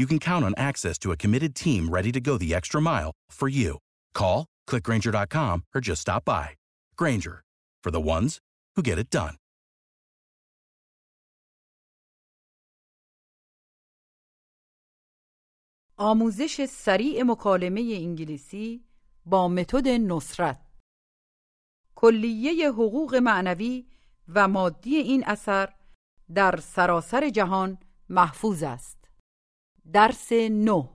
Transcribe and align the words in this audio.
you 0.00 0.06
can 0.06 0.20
count 0.30 0.44
on 0.48 0.54
access 0.70 0.96
to 1.02 1.12
a 1.12 1.16
committed 1.22 1.52
team 1.54 1.82
ready 1.96 2.10
to 2.16 2.20
go 2.28 2.34
the 2.38 2.54
extra 2.58 2.80
mile 2.90 3.12
for 3.38 3.48
you. 3.48 3.70
Call, 4.20 4.46
clickgrainger.com, 4.68 5.56
or 5.74 5.80
just 5.88 6.00
stop 6.06 6.24
by. 6.24 6.48
Grainger, 6.96 7.36
for 7.84 7.90
the 7.90 8.04
ones 8.16 8.38
who 8.76 8.82
get 8.82 8.98
it 8.98 9.10
done. 9.10 9.36
آموزش 16.02 16.64
سریع 16.68 17.22
مکالمه 17.22 17.80
انگلیسی 17.80 18.84
با 19.26 19.48
متد 19.48 19.88
نصرت 19.88 20.60
کلیه 21.94 22.68
حقوق 22.68 23.14
معنوی 23.14 23.86
و 24.28 24.48
مادی 24.48 24.96
این 24.96 25.24
اثر 25.26 25.74
در 26.34 26.60
سراسر 26.62 27.30
جهان 27.30 27.78
محفوظ 28.08 28.62
است. 28.62 28.99
درس 29.92 30.32
نو 30.50 30.88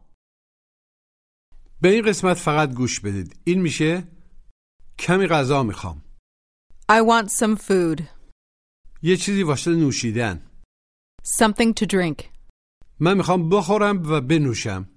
به 1.81 1.89
این 1.89 2.05
قسمت 2.05 2.37
فقط 2.37 2.73
گوش 2.73 2.99
بدید 2.99 3.39
این 3.43 3.61
میشه 3.61 4.07
کمی 4.99 5.27
غذا 5.27 5.63
می‌خوام 5.63 6.01
I 6.91 7.01
want 7.01 7.29
some 7.29 7.57
food. 7.57 8.03
یه 9.03 9.17
چیزی 9.17 9.43
واسه 9.43 9.71
نوشیدن 9.71 10.51
Something 11.23 11.73
to 11.81 11.85
drink. 11.85 12.23
من 12.99 13.17
می‌خوام 13.17 13.49
بخورم 13.49 14.11
و 14.11 14.21
بنوشم 14.21 14.89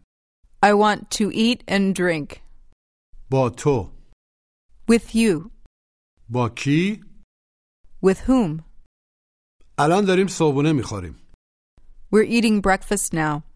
I 0.67 0.69
want 0.69 1.01
to 1.19 1.33
eat 1.33 1.63
and 1.69 1.95
drink. 1.99 2.37
با 3.31 3.51
تو 3.51 3.93
With 4.91 5.15
you. 5.15 5.51
با 6.29 6.49
کی 6.49 7.05
With 8.05 8.19
whom? 8.29 8.63
الان 9.79 10.05
داریم 10.05 10.27
صبحونه 10.27 10.73
می‌خوریم 10.73 11.17
We're 12.15 12.29
eating 12.29 12.63
breakfast 12.63 13.13
now. 13.13 13.48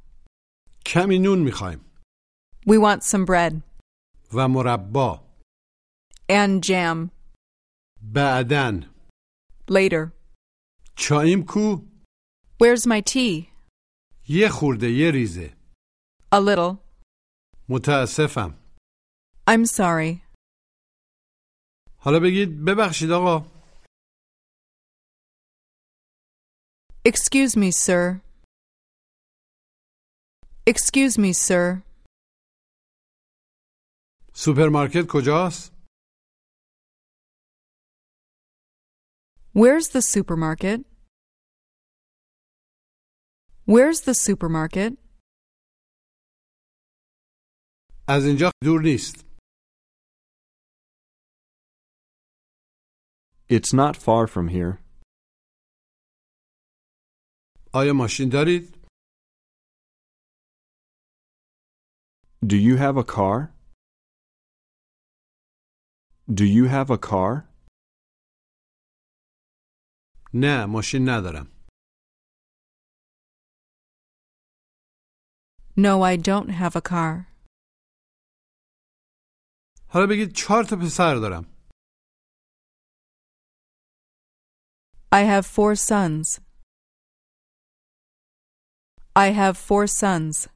کمی 0.86 1.20
نون 1.20 1.40
میخوایم 1.40 1.80
We 2.68 2.78
want 2.80 3.02
some 3.04 3.26
bread. 3.26 3.62
و 4.34 4.48
مربا 4.48 5.28
And 6.30 6.64
jam. 6.66 7.10
بعدن 8.02 8.94
Later. 9.72 10.12
چایم 10.98 11.46
کو 11.48 11.82
Where's 12.64 12.86
my 12.88 13.02
tea? 13.14 13.48
یه 14.30 14.50
خورده 14.50 14.88
یه 14.92 15.12
ریزه 15.12 15.58
A 16.36 16.38
little. 16.40 16.78
متاسفم 17.70 18.54
I'm 19.50 19.66
sorry. 19.66 20.22
حالا 22.00 22.20
بگید 22.24 22.66
ببخشید 22.66 23.12
آقا 23.12 23.58
Excuse 27.08 27.56
me, 27.56 27.72
sir. 27.72 28.22
Excuse 30.68 31.18
me, 31.18 31.34
sir. 31.34 31.84
سوپرمارکت 34.34 35.06
کجاست 35.10 35.74
Where's 39.54 39.88
the 39.90 40.02
supermarket? 40.02 40.80
Where's 43.66 44.02
the 44.02 44.14
supermarket? 44.14 44.94
از 48.10 48.26
اینجا 48.26 48.52
دور 48.64 48.82
نیست 48.84 49.26
It's 53.50 53.74
not 53.74 53.96
far 53.96 54.28
from 54.28 54.48
here. 54.50 54.84
آیا 57.74 57.94
ماشین 57.94 58.30
دارید 58.30 58.71
Do 62.46 62.56
you 62.56 62.78
have 62.78 62.98
a 62.98 63.04
car? 63.04 63.54
Do 66.40 66.46
you 66.46 66.66
have 66.66 66.90
a 66.92 66.98
car? 66.98 67.50
نه 70.34 70.66
ماشین 70.66 71.10
ندارم 71.10 71.48
No, 75.78 76.02
I 76.02 76.16
don't 76.16 76.50
have 76.50 76.76
a 76.76 76.82
car. 76.82 77.28
حالا 79.90 80.06
بگید 80.10 80.36
چهار 80.36 80.64
تا 80.64 80.76
پسر 80.76 81.16
دارم 81.22 81.46
I 85.12 85.24
have 85.24 85.46
four 85.46 85.76
sons. 85.76 86.40
I 89.16 89.28
have 89.32 89.58
four 89.58 89.88
sons. 89.88 90.48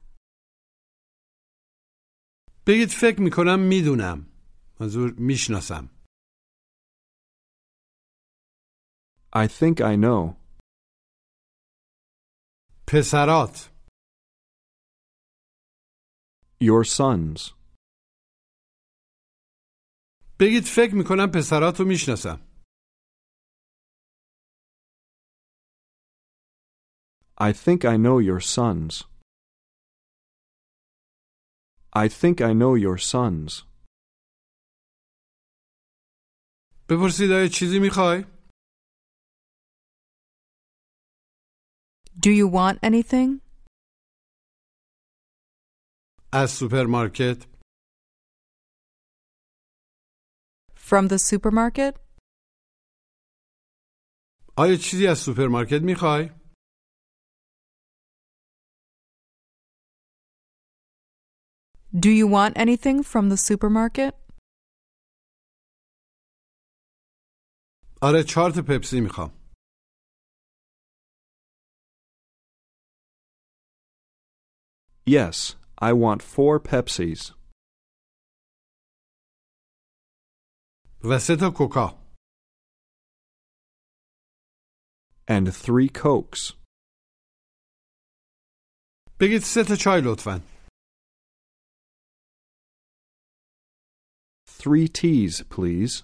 بگید 2.66 2.88
فکر 2.88 3.20
میکنم 3.20 3.58
میدونم 3.68 4.26
منظور 4.80 5.12
میشناسم 5.18 5.90
I 9.34 9.46
think 9.48 9.80
I 9.80 9.96
know. 9.96 10.36
پسرات 12.88 13.68
Your 16.62 16.84
sons. 16.84 17.52
بگید 20.40 20.64
فکر 20.76 20.94
میکنم 20.94 21.30
پسرات 21.34 21.80
رو 21.80 21.86
میشناسم 21.86 22.40
I 27.40 27.52
think 27.52 27.84
I 27.84 27.96
know 27.96 28.18
your 28.20 28.40
sons. 28.40 29.04
I 31.96 32.08
think 32.08 32.40
I 32.40 32.52
know 32.52 32.74
your 32.76 32.98
sons. 32.98 33.64
بپرسید 36.88 37.30
آیا 37.30 37.48
چیزی 37.48 37.78
میخوای 37.78 38.24
Do 42.26 42.30
you 42.30 42.48
want 42.48 42.78
anything? 42.82 43.40
از 46.32 46.50
سوپرمارکت 46.50 47.46
From 50.76 51.08
the 51.08 51.18
supermarket? 51.18 51.98
آیا 54.56 54.76
چیزی 54.76 55.06
از 55.06 55.18
سوپرمارکت 55.18 55.82
میخوای 55.82 56.35
Do 62.04 62.10
you 62.10 62.26
want 62.26 62.52
anything 62.56 63.02
from 63.02 63.28
the 63.28 63.36
supermarket? 63.36 64.14
آره 68.02 68.22
چهار 68.28 68.50
تا 68.50 68.62
پپسی 68.68 69.00
میخوام 69.00 69.30
Yes, 75.04 75.56
I 75.78 75.92
want 75.92 76.22
four 76.22 76.60
Pepsis. 76.60 77.32
و 81.04 81.18
سه 81.18 81.36
تا 81.40 81.50
کوکا 81.56 82.02
and 85.28 85.48
three 85.54 85.88
cokes. 85.88 86.52
بگید 89.20 89.42
سه 89.42 89.64
تا 89.68 89.76
چای 89.76 90.00
لطفا 90.04 90.40
three 94.61 94.87
teas, 94.87 95.41
please. 95.55 96.03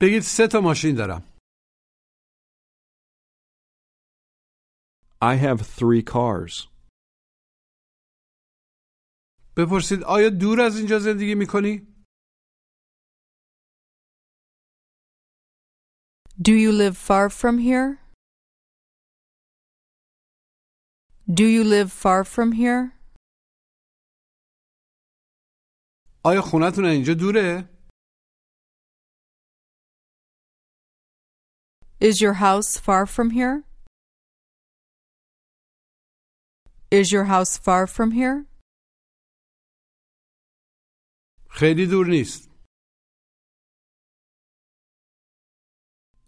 بگید 0.00 0.22
سه 0.22 0.46
تا 0.52 0.60
ماشین 0.60 0.94
دارم. 0.94 1.22
I 5.22 5.34
have 5.36 5.60
three 5.60 6.02
cars. 6.02 6.68
بپرسید 9.56 10.02
آیا 10.02 10.30
دور 10.40 10.60
از 10.60 10.78
اینجا 10.78 10.98
زندگی 10.98 11.34
Do 16.40 16.52
you 16.52 16.70
live 16.70 16.96
far 16.96 17.28
from 17.28 17.58
here? 17.58 17.98
Do 21.28 21.44
you 21.44 21.64
live 21.64 21.90
far 21.92 22.22
from 22.24 22.52
here? 22.52 22.97
آیا 26.24 26.40
خونتون 26.42 26.84
اینجا 26.84 27.14
دوره؟ 27.14 27.68
Is 32.00 32.20
your 32.20 32.34
house 32.34 32.78
far 32.86 33.06
from 33.06 33.30
here? 33.30 33.64
Is 36.90 37.12
your 37.12 37.24
house 37.24 37.58
far 37.58 37.86
from 37.86 38.10
here? 38.12 38.46
خیلی 41.50 41.86
دور 41.90 42.06
نیست 42.06 42.48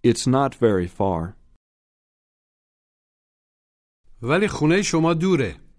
It's 0.04 0.26
not 0.26 0.54
very 0.54 0.88
far. 0.88 1.36
ولی 4.22 4.48
خونه 4.48 4.82
شما 4.82 5.14
دوره 5.14 5.69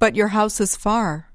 But 0.00 0.14
your 0.14 0.28
house 0.28 0.60
is 0.60 0.76
far. 0.76 1.32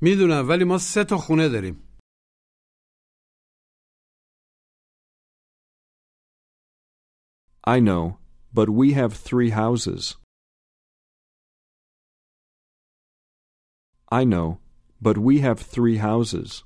میدونم 0.00 0.48
ولی 0.48 0.64
ما 0.64 0.78
سه 0.78 1.04
تا 1.04 1.16
خونه 1.16 1.48
داریم 1.48 1.88
I 7.66 7.80
know, 7.80 8.18
but 8.54 8.70
we 8.70 8.94
have 8.94 9.12
three 9.12 9.50
houses. 9.50 10.16
I 14.10 14.24
know, 14.24 14.60
but 15.02 15.18
we 15.18 15.40
have 15.40 15.58
three 15.60 15.98
houses. 15.98 16.64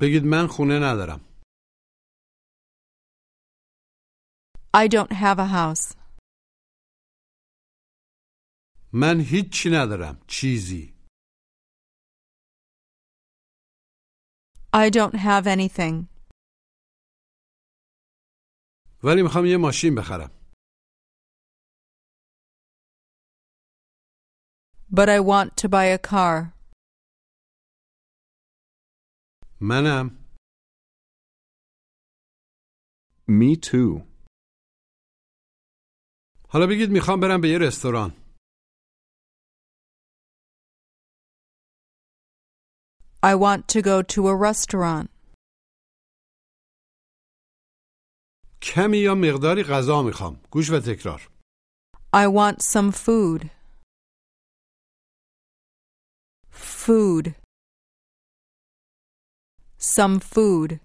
بگید 0.00 0.24
من 0.24 0.46
خونه 0.46 0.78
ندارم 0.78 1.25
I 4.76 4.88
don't 4.88 5.12
have 5.12 5.38
a 5.38 5.46
house. 5.46 5.94
من 8.92 9.20
هیچی 9.20 9.68
ندارم 9.72 10.20
چیزی 10.28 10.94
I 14.74 14.90
don't 14.90 15.14
have 15.14 15.46
anything. 15.46 16.06
ولی 19.04 19.22
میخوام 19.22 19.44
یه 19.46 19.56
ماشین 19.56 19.94
بخرم 19.94 20.30
But 24.94 25.08
I 25.08 25.20
want 25.20 25.56
to 25.62 25.68
buy 25.68 25.86
a 25.86 25.98
car. 25.98 26.52
منم 29.60 30.22
Me 33.28 33.56
too. 33.56 34.05
حالا 36.48 36.66
بگید 36.66 36.90
میخوام 36.90 37.20
برم 37.20 37.40
به 37.40 37.48
یه 37.48 37.58
رستوران 37.58 38.12
I 43.24 43.34
want 43.36 43.68
to 43.68 43.82
go 43.82 44.02
to 44.02 44.28
a 44.28 44.34
restaurant. 44.34 45.08
کمی 48.62 48.98
یا 48.98 49.14
مقداری 49.14 49.62
غذا 49.62 50.02
میخوام 50.02 50.40
گوش 50.50 50.70
و 50.70 50.80
تکرار 50.80 51.28
I 52.14 52.26
want 52.26 52.62
some 52.62 52.92
food. 52.92 53.50
Food. 56.50 57.34
Some 59.78 60.20
food. 60.20 60.80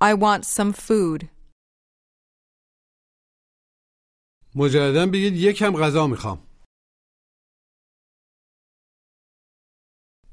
I 0.00 0.14
want 0.14 0.44
some 0.44 0.72
food. 0.72 1.28
مجددا 4.55 5.05
بگید 5.13 5.33
یکم 5.33 5.71
غذا 5.81 6.07
می‌خوام 6.07 6.49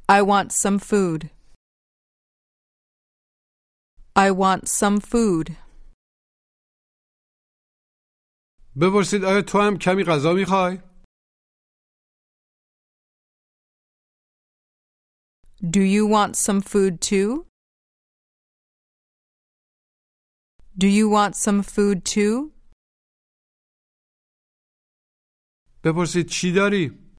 I 0.09 0.23
want 0.23 0.53
some 0.53 0.79
food. 0.79 1.31
I 4.15 4.31
want 4.31 4.69
some 4.69 5.01
food. 5.01 5.47
بپرسید 8.81 9.25
آیا 9.25 9.43
تو 9.43 9.59
هم 9.59 9.79
کمی 9.79 10.05
غذا 10.05 10.33
می‌خوای؟ 10.33 10.79
Do 15.77 15.81
you 15.81 16.07
want 16.07 16.37
some 16.37 16.61
food 16.61 17.01
too? 17.01 17.47
Do 20.79 20.87
you 20.87 21.09
want 21.09 21.35
some 21.37 21.63
food 21.63 22.05
too? 22.05 22.56
بپرسید 25.86 26.28
چی 26.28 26.52
داری؟ 26.52 27.12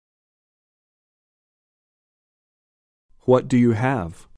What 3.20 3.42
do 3.42 3.56
you 3.56 3.74
have? 3.74 4.32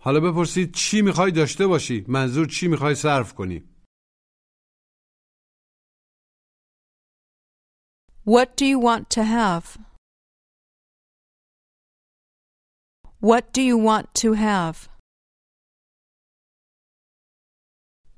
حالا 0.00 0.20
بپرسید 0.20 0.74
چی 0.74 1.02
میخوای 1.02 1.30
داشته 1.32 1.66
باشی؟ 1.66 2.04
منظور 2.08 2.46
چی 2.46 2.68
میخوای 2.68 2.94
صرف 2.94 3.34
کنی؟ 3.34 3.64
What 8.26 8.56
do 8.56 8.64
you 8.64 8.78
want 8.78 9.10
to 9.16 9.22
have? 9.24 9.78
What 13.20 13.52
do 13.52 13.62
you 13.62 13.76
want 13.78 14.06
to 14.22 14.34
have? 14.34 14.76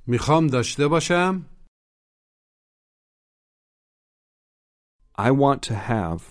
میخوام 0.07 0.47
داشته 0.47 0.89
باشم 0.89 1.47
I 5.19 5.31
want 5.31 5.63
to 5.69 5.75
have. 5.75 6.23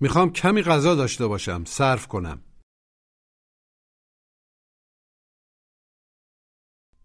میخوام 0.00 0.32
کمی 0.32 0.62
غذا 0.62 0.94
داشته 0.94 1.26
باشم 1.26 1.64
صرف 1.64 2.08
کنم 2.08 2.42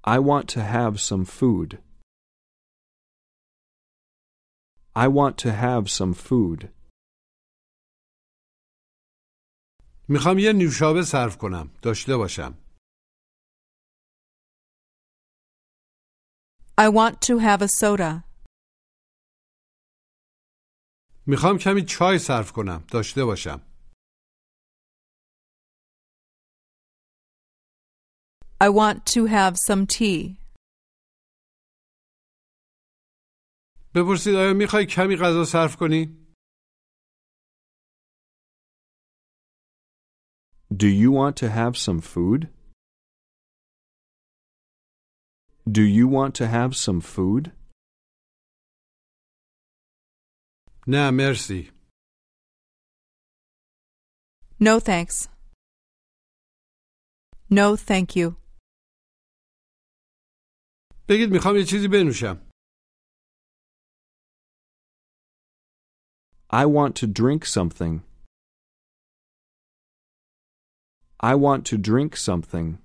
I 0.03 0.19
want 0.19 0.49
to 0.49 0.63
have 0.63 0.99
some 0.99 1.25
food. 1.25 1.79
I 4.95 5.07
want 5.07 5.37
to 5.37 5.51
have 5.51 5.89
some 5.89 6.13
food. 6.13 6.69
میخوام 10.09 10.39
یه 10.39 10.53
نوشابه 10.53 11.01
صرف 11.03 11.37
کنم 11.37 11.69
داشته 11.81 12.17
باشم 12.17 12.57
I 16.77 16.89
want 16.89 17.21
to 17.21 17.37
have 17.39 17.61
a 17.61 17.67
soda. 17.67 18.24
می‌خوام 21.28 21.58
کمی 21.58 21.82
چای 21.84 22.18
صرف 22.18 22.52
کنم 22.52 22.84
داشته 22.92 23.24
باشم 23.24 23.60
I 28.60 28.68
want 28.70 29.04
to 29.14 29.26
have 29.26 29.54
some 29.68 29.86
tea. 29.86 30.36
بپرسید 33.94 34.34
آیا 34.34 34.54
می‌خوای 34.54 34.86
کمی 34.86 35.16
غذا 35.16 35.44
صرف 35.44 35.76
کنی؟ 35.76 36.26
Do 40.72 40.88
you 41.02 41.10
want 41.12 41.36
to 41.36 41.48
have 41.50 41.76
some 41.76 42.00
food? 42.00 42.48
Do 45.78 45.82
you 45.82 46.06
want 46.08 46.34
to 46.40 46.46
have 46.46 46.76
some 46.76 47.00
food? 47.00 47.52
نه 50.87 51.11
مرسی 51.13 51.71
No 54.59 54.79
thanks. 54.79 55.27
No, 57.49 57.75
thank 57.75 58.15
you. 58.15 58.35
بگید 61.09 61.29
میخوام 61.31 61.55
یه 61.57 61.63
چیزی 61.63 61.87
بنوشم 61.87 62.51
I 66.53 66.65
want 66.65 66.95
to 67.01 67.07
drink 67.07 67.45
something. 67.45 68.01
I 71.23 71.35
want 71.35 71.65
to 71.71 71.77
drink 71.77 72.15
something. 72.15 72.77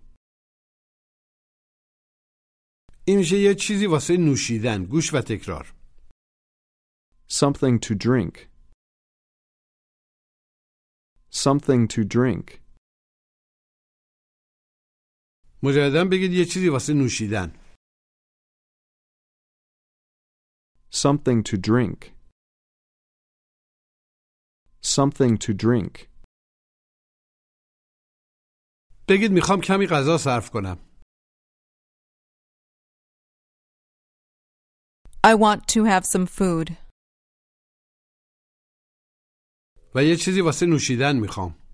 این 3.08 3.18
میشه 3.18 3.36
یه 3.38 3.54
چیزی 3.54 3.86
واسه 3.86 4.16
نوشیدن 4.16 4.84
گوش 4.84 5.14
و 5.14 5.20
تکرار 5.20 5.74
Something 7.30 7.80
to 7.80 7.94
drink. 7.94 8.48
Something 11.30 11.88
to 11.88 12.04
drink. 12.04 12.60
مجددا 15.62 16.04
بگید 16.04 16.32
یه 16.32 16.44
چیزی 16.44 16.68
واسه 16.68 16.92
نوشیدن 16.94 17.58
Something 20.90 21.42
to 21.42 21.56
drink. 21.56 22.14
Something 24.82 25.36
to 25.38 25.52
drink. 25.52 26.08
بگید 29.08 29.32
میخوام 29.32 29.60
کمی 29.60 29.86
غذا 29.86 30.18
صرف 30.18 30.50
کنم 30.50 30.78
I 35.24 35.34
want 35.34 35.66
to 35.74 35.84
have 35.84 36.04
some 36.06 36.26
food. 36.26 36.79
و 39.94 40.04
یه 40.04 40.16
چیزی 40.16 40.40
واسه 40.40 40.66
نوشیدن 40.66 41.16
میخوام 41.16 41.66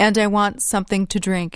And 0.00 0.18
I 0.18 0.26
want 0.26 0.56
something 0.72 1.06
to 1.06 1.18
drink. 1.20 1.52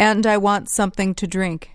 And 0.00 0.26
I 0.26 0.36
want 0.36 0.68
something 0.68 1.14
to 1.14 1.26
drink. 1.26 1.68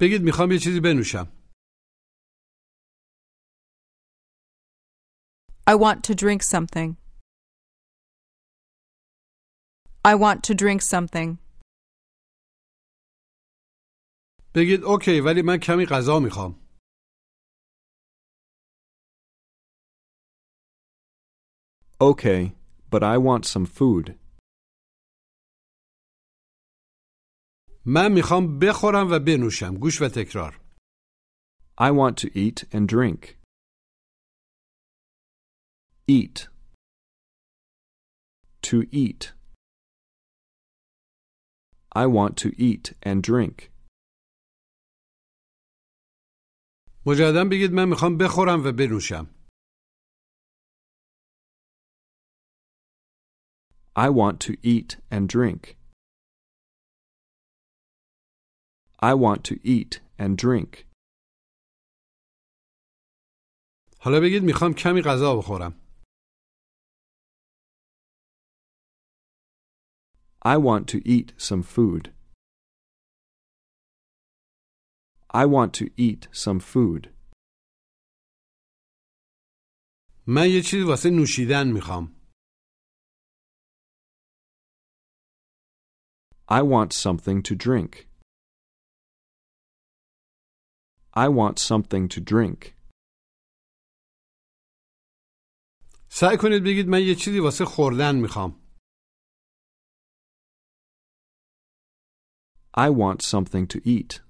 بگید 0.00 0.22
میخوام 0.22 0.52
یه 0.52 0.58
چیزی 0.58 0.80
بنوشم 0.80 1.26
I 5.66 5.74
want 5.74 6.02
to 6.04 6.14
drink 6.14 6.42
something. 6.42 6.96
I 10.04 10.14
want 10.16 10.42
to 10.48 10.54
drink 10.54 10.82
something. 10.82 11.38
بگید 14.57 14.83
اوکی 14.83 15.21
ولی 15.25 15.41
من 15.41 15.57
کمی 15.57 15.85
غذا 15.85 16.19
می‌خوام 16.19 16.67
Okay, 21.99 22.41
but 22.91 23.01
I 23.03 23.17
want 23.17 23.43
some 23.45 23.65
food. 23.65 24.05
من 27.85 28.11
می‌خوام 28.11 28.59
بخورم 28.59 29.07
و 29.11 29.19
بنوشم 29.19 29.73
گوش 29.75 30.01
و 30.01 30.07
تکرار 30.15 30.61
I 31.79 31.91
want 31.91 32.17
to 32.17 32.27
eat 32.43 32.63
and 32.73 32.89
drink. 32.89 33.37
Eat. 36.07 36.47
To 38.63 38.77
eat. 38.91 39.33
I 41.91 42.05
want 42.17 42.33
to 42.43 42.49
eat 42.69 42.85
and 43.03 43.23
drink. 43.23 43.71
مجددا 47.07 47.43
بگید 47.51 47.71
من 47.71 47.89
می‌خوام 47.89 48.17
بخورم 48.17 48.59
و 48.65 48.71
بنوشم 48.71 49.27
I 53.95 54.09
want 54.09 54.37
to 54.47 54.53
eat 54.63 54.89
and 55.15 55.27
drink. 55.35 55.77
I 58.99 59.13
want 59.13 59.43
to 59.49 59.55
eat 59.63 60.01
and 60.19 60.37
drink. 60.37 60.85
حالا 63.99 64.19
بگید 64.21 64.43
می‌خوام 64.43 64.73
کمی 64.73 65.01
غذا 65.01 65.35
بخورم 65.35 65.73
I 70.45 70.57
want 70.57 70.87
to 70.93 70.97
eat 71.05 71.33
some 71.37 71.63
food. 71.63 72.16
I 75.30 75.46
want 75.46 75.72
to 75.74 75.90
eat 75.96 76.28
some 76.32 76.60
food. 76.60 77.08
من 80.26 80.48
یه 80.50 80.62
چیزی 80.62 80.82
واسه 80.82 81.10
نوشیدن 81.10 81.72
میخوام 81.72 82.22
I 86.48 86.62
want 86.62 86.92
something 86.92 87.42
to 87.42 87.54
drink. 87.54 88.08
I 91.14 91.28
want 91.28 91.58
something 91.58 92.08
to 92.08 92.20
drink. 92.20 92.74
سعی 96.08 96.36
کنید 96.40 96.64
بگید 96.64 96.88
من 96.88 97.02
یه 97.02 97.14
چیزی 97.14 97.38
واسه 97.38 97.64
خوردن 97.64 98.16
میخوام 98.16 98.62
I 102.76 102.88
want 102.90 103.22
something 103.22 103.66
to 103.66 103.78
eat. 103.84 104.25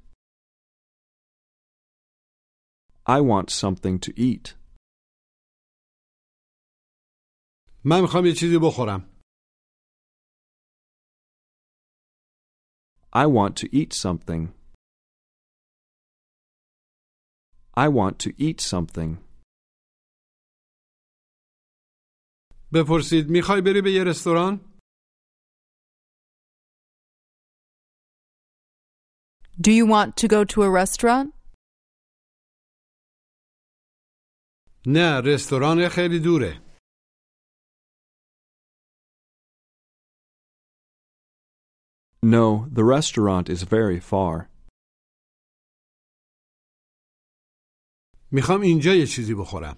I 3.07 3.21
want 3.21 3.51
something 3.51 3.99
to 3.99 4.13
eat. 4.17 4.57
من 7.85 8.01
میخوام 8.01 8.27
یه 8.27 8.33
چیزی 8.33 8.59
بخورم 8.63 9.13
I 13.15 13.27
want 13.27 13.57
to 13.57 13.67
eat 13.81 13.93
something. 13.93 14.43
I 17.77 17.89
want 17.89 18.19
to 18.25 18.31
eat 18.39 18.61
something. 18.61 19.19
بپرسید 22.73 23.31
میخوای 23.31 23.61
بری 23.61 23.83
به 23.83 23.93
یه 23.93 24.05
رستوران 24.05 24.61
Do 29.61 29.71
you 29.71 29.87
want 29.87 30.17
to 30.17 30.29
go 30.29 30.45
to 30.45 30.63
a 30.63 30.71
restaurant? 30.71 31.36
نه 34.87 35.21
رستوران 35.25 35.89
خیلی 35.89 36.21
دوره 36.21 36.73
No, 42.25 42.69
the 42.71 42.85
restaurant 42.85 43.49
is 43.49 43.63
very 43.65 44.01
far. 44.01 44.49
میخوام 48.31 48.61
اینجا 48.61 48.95
یه 48.95 49.07
چیزی 49.07 49.35
بخورم 49.35 49.77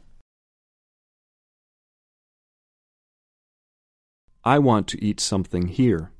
I 4.46 4.58
want 4.58 4.86
to 4.88 4.98
eat 5.02 5.20
something 5.20 5.68
here. 5.68 6.14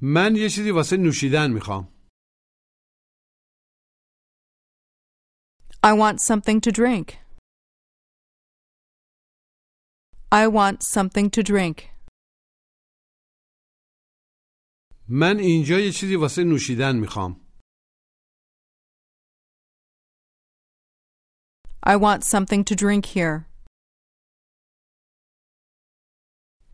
من 0.00 0.36
یه 0.36 0.48
چیزی 0.48 0.70
واسه 0.70 0.96
نوشیدن 0.96 1.50
میخوام 1.50 1.88
I 5.82 5.92
want 5.92 6.20
something 6.20 6.60
to 6.66 6.70
drink. 6.72 7.18
I 10.32 10.46
want 10.48 10.82
something 10.82 11.30
to 11.30 11.42
drink. 11.42 11.76
من 15.08 15.38
اینجا 15.38 15.78
یه 15.78 15.92
چیزی 15.92 16.16
واسه 16.16 16.44
نوشیدن 16.44 16.96
میخوام 16.96 17.40
I 21.86 21.96
want 21.96 22.24
something 22.24 22.64
to 22.64 22.74
drink 22.74 23.06
here. 23.06 23.44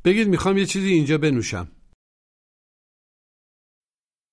بگید 0.05 0.29
میخوام 0.29 0.59
یه 0.59 0.67
چیزی 0.67 0.89
اینجا 0.89 1.19
بنوشم 1.19 1.76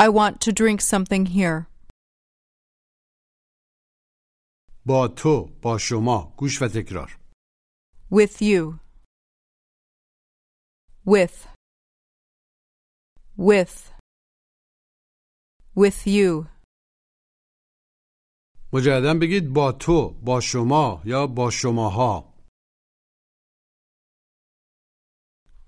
I 0.00 0.08
want 0.08 0.40
to 0.40 0.52
drink 0.52 0.80
something 0.80 1.26
here. 1.26 1.66
با 4.86 5.08
تو 5.08 5.50
با 5.62 5.78
شما 5.78 6.34
گوش 6.36 6.62
و 6.62 6.68
تکرار 6.68 7.18
With 8.10 8.42
you. 8.42 8.78
With. 11.06 11.46
With. 13.38 13.92
With 15.76 16.06
you. 16.06 16.46
مجددا 18.72 19.14
بگید 19.20 19.52
با 19.52 19.72
تو 19.72 20.10
با 20.10 20.40
شما 20.40 21.02
یا 21.04 21.26
با 21.26 21.50
شماها 21.50 22.34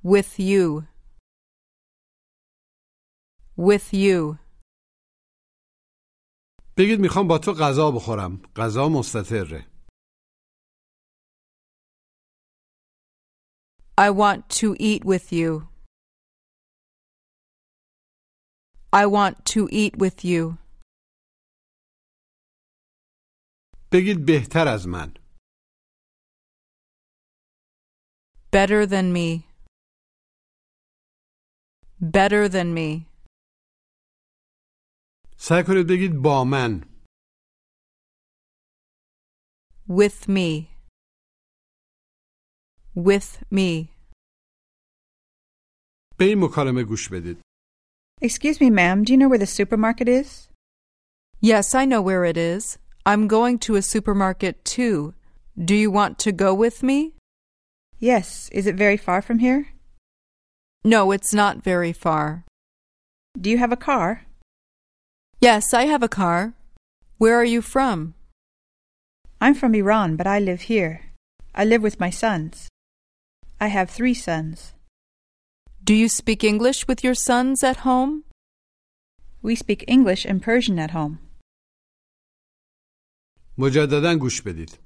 With 0.04 0.38
you. 0.38 0.91
With 3.56 3.92
you. 3.92 4.38
بگید 6.76 7.00
میخوام 7.00 7.28
با 7.28 7.38
تو 7.38 7.52
غذا 7.52 7.90
بخورم 7.90 8.42
غذا 8.56 8.88
مستطره 8.88 9.66
I 14.00 14.10
want 14.10 14.48
to 14.60 14.76
eat 14.78 15.04
with 15.04 15.32
you. 15.32 15.68
I 18.92 19.06
want 19.06 19.44
to 19.54 19.68
eat 19.72 19.98
with 19.98 20.24
you. 20.24 20.58
بگید 23.92 24.26
بهتر 24.26 24.68
از 24.68 24.88
من 24.88 25.14
Better 28.52 28.86
than 28.86 29.12
me. 29.12 29.46
Better 32.00 32.48
than 32.48 32.72
me. 32.72 33.08
سعی 35.42 35.62
کنید 35.66 35.86
بگید 35.86 36.22
با 36.22 36.44
من 36.44 36.84
With 39.88 40.28
me. 40.28 40.68
With 42.94 43.42
me. 43.50 43.88
به 46.18 46.24
این 46.24 46.44
مکالمه 46.44 46.84
گوش 46.84 47.08
بدید 47.08 47.40
Excuse 48.20 48.60
me, 48.60 48.68
ma'am, 48.70 49.04
do 49.04 49.12
you 49.12 49.18
know 49.18 49.28
where 49.28 49.38
the 49.38 49.46
supermarket 49.46 50.08
is? 50.08 50.48
Yes, 51.40 51.74
I 51.74 51.84
know 51.84 52.02
where 52.02 52.24
it 52.24 52.36
is. 52.36 52.78
I'm 53.06 53.28
going 53.28 53.58
to 53.60 53.76
a 53.76 53.82
supermarket 53.94 54.64
too. 54.64 55.14
Do 55.70 55.74
you 55.74 55.90
want 55.90 56.18
to 56.24 56.32
go 56.32 56.52
with 56.52 56.82
me? 56.82 57.14
Yes. 57.98 58.48
Is 58.52 58.66
it 58.66 58.74
very 58.74 58.96
far 58.96 59.22
from 59.22 59.38
here? 59.38 59.68
No, 60.84 61.12
it's 61.12 61.32
not 61.32 61.62
very 61.62 61.92
far. 61.92 62.44
Do 63.40 63.50
you 63.50 63.58
have 63.58 63.72
a 63.72 63.76
car? 63.76 64.26
Yes, 65.42 65.72
I 65.72 65.84
have 65.86 66.02
a 66.02 66.08
car. 66.08 66.54
Where 67.18 67.36
are 67.36 67.44
you 67.44 67.62
from? 67.62 68.14
I'm 69.40 69.54
from 69.54 69.74
Iran, 69.74 70.16
but 70.16 70.26
I 70.26 70.40
live 70.40 70.62
here. 70.62 71.12
I 71.54 71.64
live 71.64 71.80
with 71.80 72.00
my 72.00 72.10
sons. 72.10 72.68
I 73.60 73.68
have 73.68 73.88
three 73.88 74.14
sons. 74.14 74.74
Do 75.84 75.94
you 75.94 76.08
speak 76.08 76.42
English 76.42 76.88
with 76.88 77.04
your 77.04 77.14
sons 77.14 77.62
at 77.62 77.78
home? 77.78 78.24
We 79.40 79.54
speak 79.54 79.84
English 79.86 80.24
and 80.24 80.42
Persian 80.42 80.78
at 80.78 80.90
home. 80.90 81.18
مجددا 83.58 84.14
گوش 84.14 84.42
بدید 84.42 84.78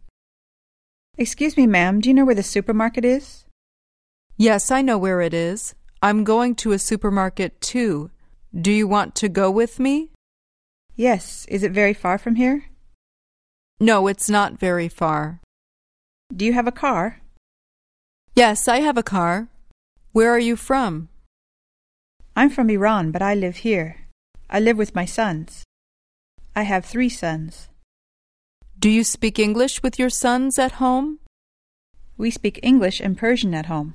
Excuse 1.18 1.56
me, 1.56 1.66
ma'am, 1.66 2.00
do 2.00 2.08
you 2.08 2.14
know 2.14 2.24
where 2.24 2.34
the 2.34 2.42
supermarket 2.42 3.04
is? 3.04 3.44
Yes, 4.36 4.70
I 4.70 4.80
know 4.82 4.98
where 4.98 5.20
it 5.20 5.34
is. 5.34 5.74
I'm 6.02 6.24
going 6.24 6.54
to 6.56 6.72
a 6.72 6.78
supermarket 6.78 7.60
too. 7.60 8.10
Do 8.66 8.70
you 8.70 8.86
want 8.88 9.14
to 9.16 9.28
go 9.28 9.50
with 9.50 9.78
me? 9.78 10.10
Yes. 10.96 11.46
Is 11.48 11.62
it 11.62 11.72
very 11.72 11.94
far 11.94 12.18
from 12.18 12.34
here? 12.36 12.64
No, 13.80 14.06
it's 14.06 14.28
not 14.30 14.58
very 14.58 14.88
far. 14.88 15.40
Do 16.34 16.44
you 16.44 16.52
have 16.52 16.66
a 16.66 16.78
car? 16.84 17.20
Yes, 18.34 18.68
I 18.68 18.78
have 18.80 18.96
a 18.96 19.02
car. 19.02 19.48
Where 20.12 20.30
are 20.30 20.38
you 20.50 20.56
from? 20.56 21.08
I'm 22.34 22.50
from 22.50 22.70
Iran, 22.70 23.10
but 23.10 23.22
I 23.22 23.34
live 23.34 23.56
here. 23.56 24.08
I 24.48 24.58
live 24.60 24.78
with 24.78 24.94
my 24.94 25.04
sons. 25.04 25.64
I 26.54 26.62
have 26.62 26.84
three 26.84 27.08
sons. 27.08 27.68
Do 28.78 28.88
you 28.88 29.04
speak 29.04 29.38
English 29.38 29.82
with 29.82 29.98
your 29.98 30.10
sons 30.10 30.58
at 30.58 30.72
home? 30.72 31.18
We 32.16 32.30
speak 32.30 32.60
English 32.62 33.00
and 33.00 33.16
Persian 33.18 33.54
at 33.54 33.66
home. 33.66 33.94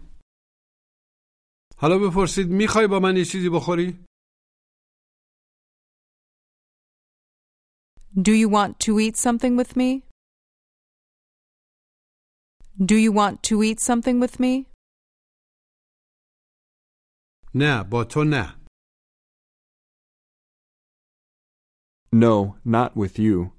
حالا 1.77 1.97
بپرسید 1.97 2.47
میخوای 2.49 2.88
با 2.88 2.99
من 2.99 3.17
یه 3.17 3.25
چیزی 3.25 3.49
بخوری؟ 3.49 3.99
Do 8.19 8.31
you 8.31 8.49
want 8.49 8.79
to 8.79 8.99
eat 8.99 9.15
something 9.15 9.55
with 9.55 9.75
me? 9.75 10.03
Do 12.83 12.95
you 12.95 13.12
want 13.12 13.43
to 13.43 13.63
eat 13.63 13.79
something 13.79 14.19
with 14.19 14.39
me? 14.39 14.65
نه 17.55 17.83
با 17.83 18.03
تو 18.03 18.23
نه 18.23 18.57
No, 22.12 22.55
not 22.65 22.95
with 22.95 23.19
you. 23.19 23.51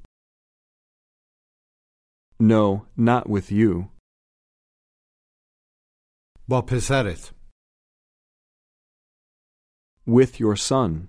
No, 2.41 2.87
not 2.97 3.29
with 3.29 3.53
you. 3.53 3.91
با 6.49 6.63
پسرت 6.63 7.35
With 10.07 10.41
your 10.41 10.57
son. 10.57 11.09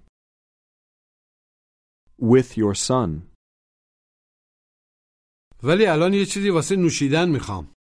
With 2.18 2.58
your 2.58 2.76
son. 2.76 3.30
ولی 5.67 5.87
الان 5.87 6.13
یه 6.15 6.25
چیزی 6.33 6.51
واسه 6.51 6.77
نوشیدن 6.77 7.29
می‌خوام 7.29 7.75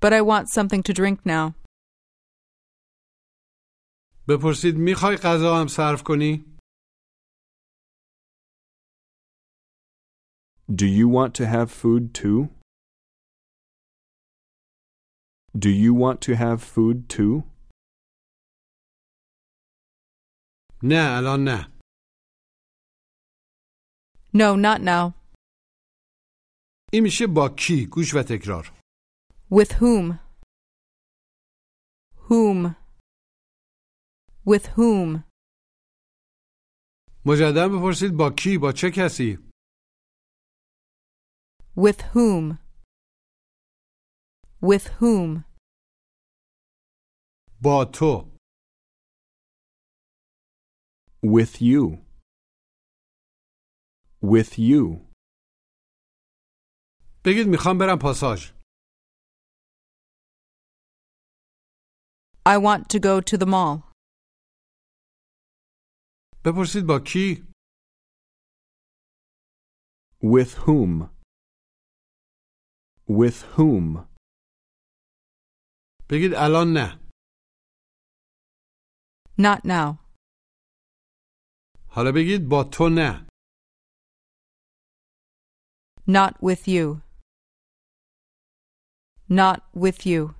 But 0.00 0.12
I 0.12 0.20
want 0.22 0.46
something 0.48 0.82
to 0.88 0.92
drink 0.92 1.18
now. 1.26 1.54
بپرسید 4.28 4.74
می‌خوای 4.78 5.16
غذا 5.16 5.60
هم 5.60 5.66
صرف 5.68 6.02
کنی؟ 6.06 6.58
Do 10.70 10.86
you 10.98 11.08
want 11.08 11.32
to 11.34 11.44
have 11.46 11.70
food 11.70 12.14
too? 12.14 12.48
Do 15.64 15.70
you 15.70 15.92
want 15.94 16.20
to 16.26 16.32
have 16.36 16.58
food 16.62 17.08
too? 17.08 17.42
نه 20.82 21.18
الان 21.18 21.44
نه 21.44 21.77
No, 24.33 24.55
not 24.57 24.81
now. 24.81 25.13
این 26.93 27.03
میشه 27.03 27.27
با 27.27 27.49
کی 27.57 27.85
گوش 27.85 28.13
و 28.15 28.23
تکرار 28.29 28.71
With 29.51 29.71
whom? 29.81 30.19
Whom? 32.29 32.75
With 34.45 34.65
whom? 34.77 35.23
مجددا 37.25 37.69
بپرسید 37.69 38.17
با 38.17 38.29
کی 38.37 38.57
با 38.57 38.71
چه 38.71 38.91
کسی 38.95 39.37
With 41.75 42.01
whom? 42.13 42.57
With 44.61 44.87
whom? 45.01 45.43
با 47.61 47.85
تو 47.93 48.33
With 51.25 51.61
you. 51.61 52.06
With 54.23 54.51
you. 54.59 55.13
بگید 57.25 57.47
میخوام 57.51 57.77
برم 57.77 57.97
پاساژ 58.01 58.51
I 62.45 62.57
want 62.57 62.81
to 62.93 62.99
go 62.99 63.21
to 63.21 63.37
the 63.37 63.45
mall. 63.45 63.91
بپرسید 66.45 66.83
با 66.87 66.99
کی 67.07 67.47
With 70.23 70.53
whom? 70.65 71.09
With 73.09 73.39
whom? 73.57 74.07
بگید 76.09 76.33
الان 76.35 76.67
نه 76.77 76.99
Not 79.39 79.59
now. 79.65 79.97
حالا 81.89 82.11
بگید 82.15 82.49
با 82.49 82.63
تو 82.73 82.89
نه 82.89 83.26
Not 86.07 86.33
with 86.41 86.67
you. 86.67 87.01
Not 89.29 89.59
with 89.75 90.05
you. 90.05 90.35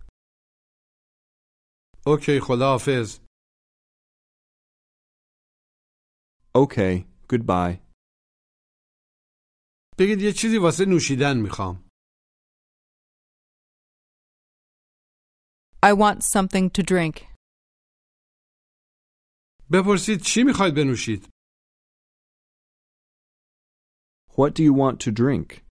اوکی 2.08 2.40
خداحافظ 2.48 3.20
Okay, 6.56 7.06
goodbye. 7.34 7.80
بگید 10.00 10.22
یه 10.22 10.32
چیزی 10.38 10.58
واسه 10.58 10.86
نوشیدن 10.86 11.38
میخوام 11.42 11.90
I 15.86 15.94
want 15.94 16.20
something 16.24 16.70
to 16.78 16.84
drink. 16.84 17.34
بپرسید 19.72 20.20
چی 20.22 20.44
میخواید 20.44 20.76
بنوشید 20.76 21.30
What 24.38 24.56
do 24.56 24.64
you 24.64 24.74
want 24.74 25.00
to 25.06 25.12
drink? 25.12 25.64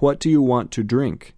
What 0.00 0.20
do 0.20 0.28
you 0.30 0.42
want 0.42 0.70
to 0.72 0.82
drink? 0.82 1.34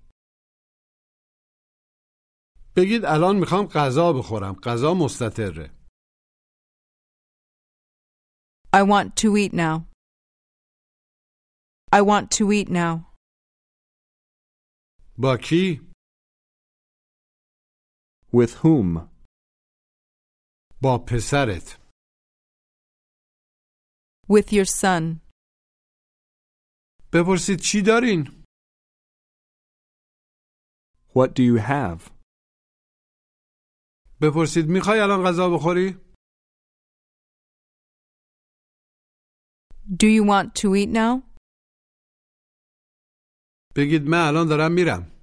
بگید 2.76 3.04
الان 3.04 3.36
میخوام 3.40 3.66
غذا 3.74 4.12
بخورم 4.12 4.54
غذا 4.64 4.94
مستطره 4.94 5.78
I 8.72 8.82
want 8.82 9.16
to 9.16 9.36
eat 9.36 9.52
now. 9.54 9.86
I 11.92 12.02
want 12.02 12.30
to 12.38 12.52
eat 12.52 12.68
now. 12.68 13.04
با 15.18 15.36
کی 15.36 15.80
With 18.32 18.54
whom? 18.62 19.08
با 20.82 20.98
پسرت 21.08 21.81
With 24.32 24.52
your 24.52 24.66
son. 24.66 25.20
بپرسید 27.12 27.58
چی 27.60 27.82
دارین 27.86 28.44
What 31.14 31.28
do 31.34 31.42
you 31.42 31.58
have? 31.68 32.10
بپرسید 34.22 34.64
میخوای 34.68 35.00
الان 35.00 35.20
غذا 35.26 35.48
بخوری 35.56 36.08
Do 40.02 40.06
you 40.06 40.22
want 40.24 40.54
to 40.62 40.68
eat 40.76 40.88
now? 40.90 41.22
بگید 43.76 44.02
من 44.02 44.26
الان 44.28 44.48
دارم 44.48 44.72
میرم 44.72 45.18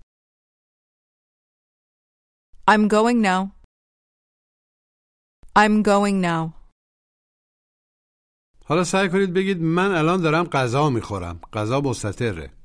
I'm 2.67 2.87
going 2.87 3.21
now. 3.21 3.41
I'm 5.55 5.83
going 5.83 6.19
now. 6.21 6.58
حالا 8.70 8.84
سعی 8.84 9.08
کنید 9.08 9.34
بگید 9.34 9.56
من 9.60 9.90
الان 9.90 10.20
دارم 10.22 10.44
غذا 10.44 10.90
می‌خورم 10.90 11.40
غذا 11.52 11.80
مستطره 11.80 12.56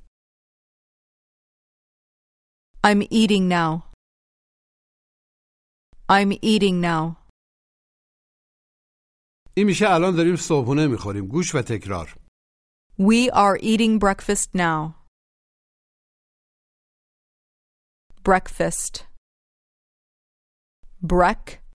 I'm 2.87 3.01
eating 3.01 3.49
now. 3.49 3.71
I'm 6.09 6.31
eating 6.43 6.81
now. 6.81 7.15
این 9.57 9.65
میشه 9.65 9.85
الان 9.89 10.15
داریم 10.15 10.35
صبحونه 10.35 10.87
می‌خوریم 10.87 11.27
گوش 11.27 11.55
و 11.55 11.61
تکرار 11.61 12.15
We 12.99 13.29
are 13.31 13.57
eating 13.61 13.99
breakfast 13.99 14.49
now. 14.53 14.95
Breakfast. 18.23 19.03
Break. 21.01 21.65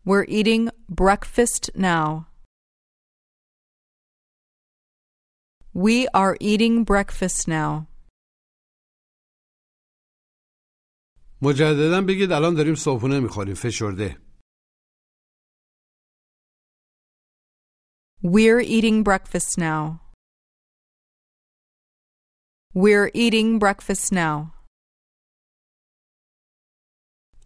Fist. 0.00 0.06
We're 0.06 0.24
eating 0.28 0.70
breakfast 0.88 1.70
now. 1.74 2.26
We 5.74 6.08
are 6.14 6.36
eating 6.40 6.84
breakfast 6.84 7.48
now. 7.48 7.86
مجددا 11.42 12.02
بگید 12.08 12.32
الان 12.32 12.54
داریم 12.54 12.74
صبحونه 12.74 13.20
میخوریم 13.20 13.54
فشرده 13.54 14.16
We're 18.22 18.60
eating 18.60 19.02
breakfast 19.04 19.58
now. 19.58 20.00
We're 22.74 23.10
eating 23.14 23.58
breakfast 23.58 24.12
now. 24.12 24.52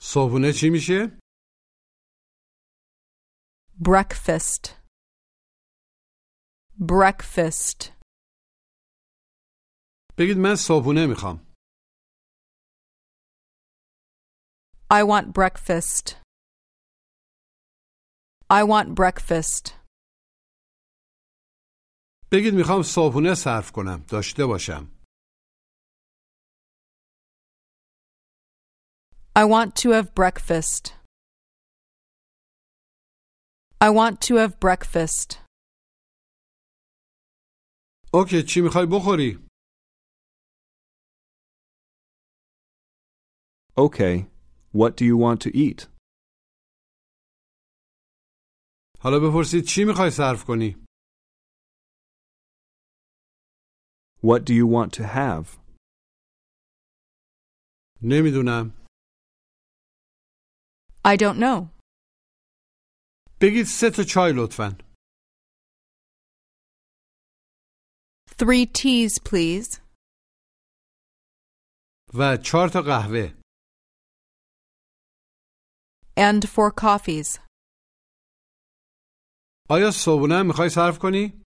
صبحونه 0.00 0.52
چی 0.52 0.70
میشه 0.70 1.18
Breakfast. 3.80 4.76
Breakfast. 6.78 7.92
بگید 10.18 10.36
من 10.38 10.54
صبحونه 10.56 11.06
میخوام 11.06 11.46
I 14.92 15.02
want 15.04 15.26
breakfast. 15.32 16.16
I 18.50 18.62
want 18.64 18.94
breakfast. 18.94 19.72
بگید 22.32 22.54
میخوام 22.54 22.82
صبحونه 22.82 23.34
صرف 23.34 23.72
کنم 23.72 24.04
داشته 24.08 24.46
باشم 24.46 25.00
I 29.36 29.44
want 29.44 29.74
to 29.82 29.90
have 29.90 30.14
breakfast. 30.14 30.92
I 33.84 33.88
want 33.90 34.20
to 34.28 34.34
have 34.36 34.52
breakfast. 34.60 35.38
اوکی 38.14 38.42
چی 38.48 38.60
میخوای 38.60 38.86
بخوری 38.92 39.46
Okay, 43.76 44.26
what 44.72 44.96
do 44.96 45.04
you 45.04 45.16
want 45.16 45.40
to 45.44 45.50
eat? 45.56 45.86
حالا 49.02 49.18
بپرسید 49.20 49.64
چی 49.68 49.84
میخوای 49.84 50.10
صرف 50.10 50.44
کنی 50.44 50.86
What 54.22 54.44
do 54.44 54.52
you 54.52 54.66
want 54.66 54.92
to 54.98 55.04
have? 55.04 55.46
نمیدونم 58.02 58.86
I 61.04 61.16
don't 61.16 61.38
know. 61.38 61.73
بگید 63.40 63.66
سه 63.66 63.90
تا 63.96 64.02
چای 64.02 64.32
لطفا 64.36 64.78
Three 68.40 68.66
teas, 68.66 69.18
please. 69.18 69.80
و 72.14 72.36
چهار 72.36 72.68
تا 72.68 72.82
قهوه 72.82 73.40
And 76.16 76.44
four 76.48 76.70
coffees. 76.72 77.38
آیا 79.70 79.90
صبحونه 79.94 80.34
هم 80.34 80.46
میخوای 80.46 80.68
صرف 80.68 80.98
کنی 80.98 81.40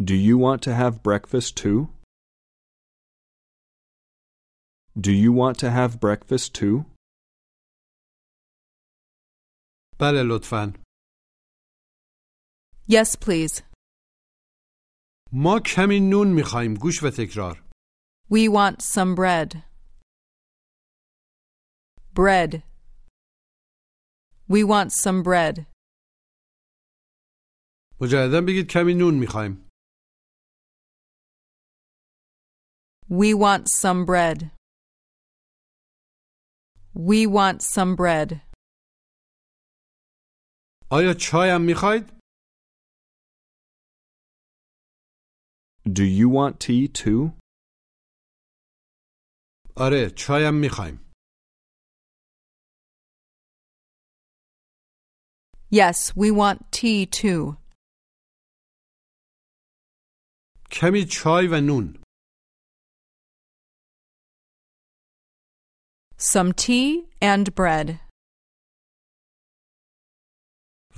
Do 0.00 0.14
you 0.28 0.38
want 0.38 0.62
to 0.62 0.72
have 0.74 1.02
breakfast 1.02 1.56
too? 1.62 1.78
Do 5.06 5.12
you 5.12 5.32
want 5.32 5.56
to 5.58 5.70
have 5.70 6.00
breakfast 6.00 6.54
too? 6.54 6.76
بله 10.00 10.22
لطفا 10.22 10.72
Yes, 12.88 13.16
please. 13.16 13.62
ما 15.32 15.60
کمی 15.66 16.00
نون 16.00 16.28
میخوایم 16.34 16.74
گوش 16.74 17.02
و 17.02 17.10
تکرار 17.10 17.70
We 18.30 18.48
want 18.48 18.82
some 18.82 19.14
bread. 19.14 19.62
Bread. 22.14 22.62
We 24.48 24.64
want 24.64 24.90
some 24.92 25.22
bread. 25.22 25.66
مجددا 28.00 28.40
بگید 28.46 28.66
کمی 28.70 28.94
نون 28.94 29.14
میخوایم 29.20 29.68
We 33.10 33.34
want 33.34 33.64
some 33.82 34.04
bread. 34.06 34.50
We 36.94 37.26
want 37.26 37.62
some 37.62 37.96
bread. 37.96 38.40
آیا 40.90 41.14
چای 41.20 41.50
هم 41.54 41.60
میخواید 41.66 42.20
Do 45.86 46.04
you 46.18 46.28
want 46.36 46.54
tea 46.64 46.88
too? 46.88 47.40
آره 49.76 50.10
چای 50.18 50.44
هم 50.48 50.54
میخوایم 50.60 51.10
Yes, 55.72 55.98
we 56.16 56.28
want 56.32 56.58
tea 56.72 57.06
too. 57.06 57.56
کمی 60.72 61.04
چای 61.10 61.46
و 61.52 61.60
نون 61.60 62.02
Some 66.18 66.52
tea 66.52 67.08
and 67.22 67.54
bread. 67.54 68.03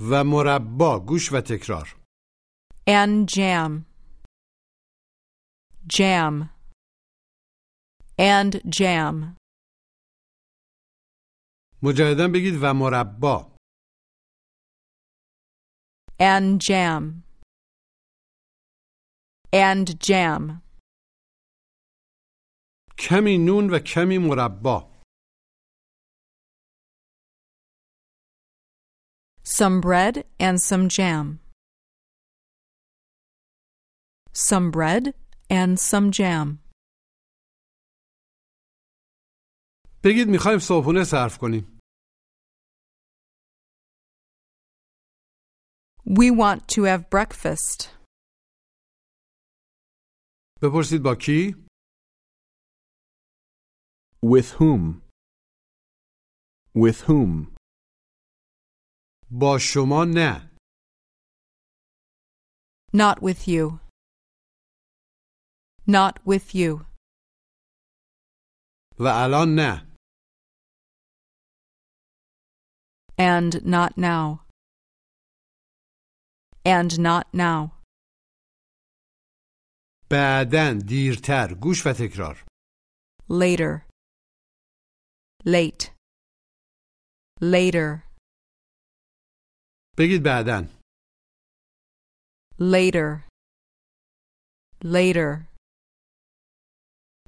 و 0.00 0.24
مربا 0.24 1.00
گوش 1.08 1.32
و 1.32 1.40
تکرار 1.40 1.94
And 2.88 3.28
jam. 3.36 3.84
Jam. 5.86 6.48
And 8.18 8.52
jam. 8.78 9.36
مجددا 11.82 12.28
بگید 12.34 12.54
و 12.62 12.74
مربا 12.74 13.56
And 16.20 16.60
jam. 16.62 17.22
And 19.52 19.88
jam. 20.08 20.62
کمی 22.98 23.38
نون 23.38 23.70
و 23.70 23.78
کمی 23.78 24.18
مربا 24.18 24.97
Some 29.47 29.81
bread 29.81 30.15
and 30.39 30.55
some 30.69 30.87
jam. 30.97 31.39
Some 34.33 34.71
bread 34.71 35.03
and 35.49 35.79
some 35.79 36.11
jam. 36.11 36.59
بگید 40.03 40.27
میخوایم 40.31 40.59
صبحونه 40.61 41.03
صرف 41.03 41.37
کنیم 41.37 41.79
We 46.05 46.29
want 46.31 46.67
to 46.75 46.81
have 46.83 47.03
breakfast. 47.09 47.89
بپرسید 50.61 51.03
با 51.03 51.15
کی 51.21 51.55
With 54.25 54.49
whom? 54.59 55.01
With 56.75 56.99
whom? 57.07 57.55
با 59.31 59.57
شما 59.59 60.05
نه 60.15 60.49
Not 62.95 63.17
with 63.21 63.47
you. 63.47 63.79
Not 65.87 66.13
with 66.25 66.55
you. 66.55 66.85
و 68.99 69.03
الان 69.07 69.55
نه 69.55 69.93
And 73.17 73.53
not 73.65 73.97
now. 73.97 74.43
And 76.65 76.99
not 76.99 77.25
now. 77.33 77.81
بعدن 80.11 80.77
دیرتر 80.77 81.53
گوش 81.61 81.85
و 81.85 81.89
تکرار 81.99 82.45
Later. 83.29 83.85
Late. 85.45 85.91
Later. 87.41 88.03
بگید 89.98 90.22
بعدن 90.22 90.78
Later. 92.60 93.28
Later. 94.84 95.46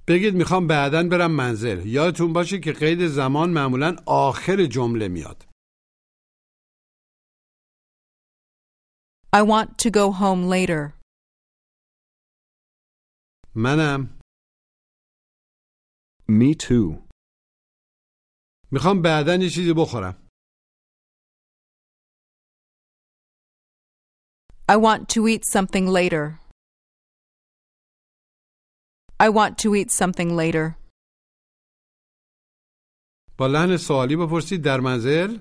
بگید 0.08 0.34
می‌خوام 0.34 0.66
بعدن 0.66 1.08
برم 1.08 1.30
منزل 1.36 1.86
یادتون 1.86 2.32
باشه 2.32 2.60
که 2.60 2.72
قید 2.72 3.06
زمان 3.06 3.50
معمولا 3.50 3.96
آخر 4.06 4.66
جمله 4.66 5.08
میاد 5.08 5.46
I 9.36 9.42
want 9.42 9.68
to 9.82 9.90
go 9.90 10.10
home 10.12 10.42
later. 10.54 11.00
منم 13.54 14.18
Me 16.30 16.54
too. 16.54 17.08
می‌خوام 18.72 19.02
بعدن 19.02 19.40
یه 19.42 19.48
چیزی 19.50 19.72
بخورم 19.76 20.19
I 24.69 24.77
want 24.77 25.09
to 25.15 25.27
eat 25.27 25.43
something 25.45 25.87
later. 25.87 26.39
I 29.19 29.29
want 29.29 29.57
to 29.63 29.75
eat 29.75 29.91
something 29.91 30.35
later. 30.35 30.75
با 33.37 33.47
لحن 33.47 33.77
سوالی 33.77 34.15
بپرسید 34.15 34.63
در 34.63 34.79
منزل 34.79 35.37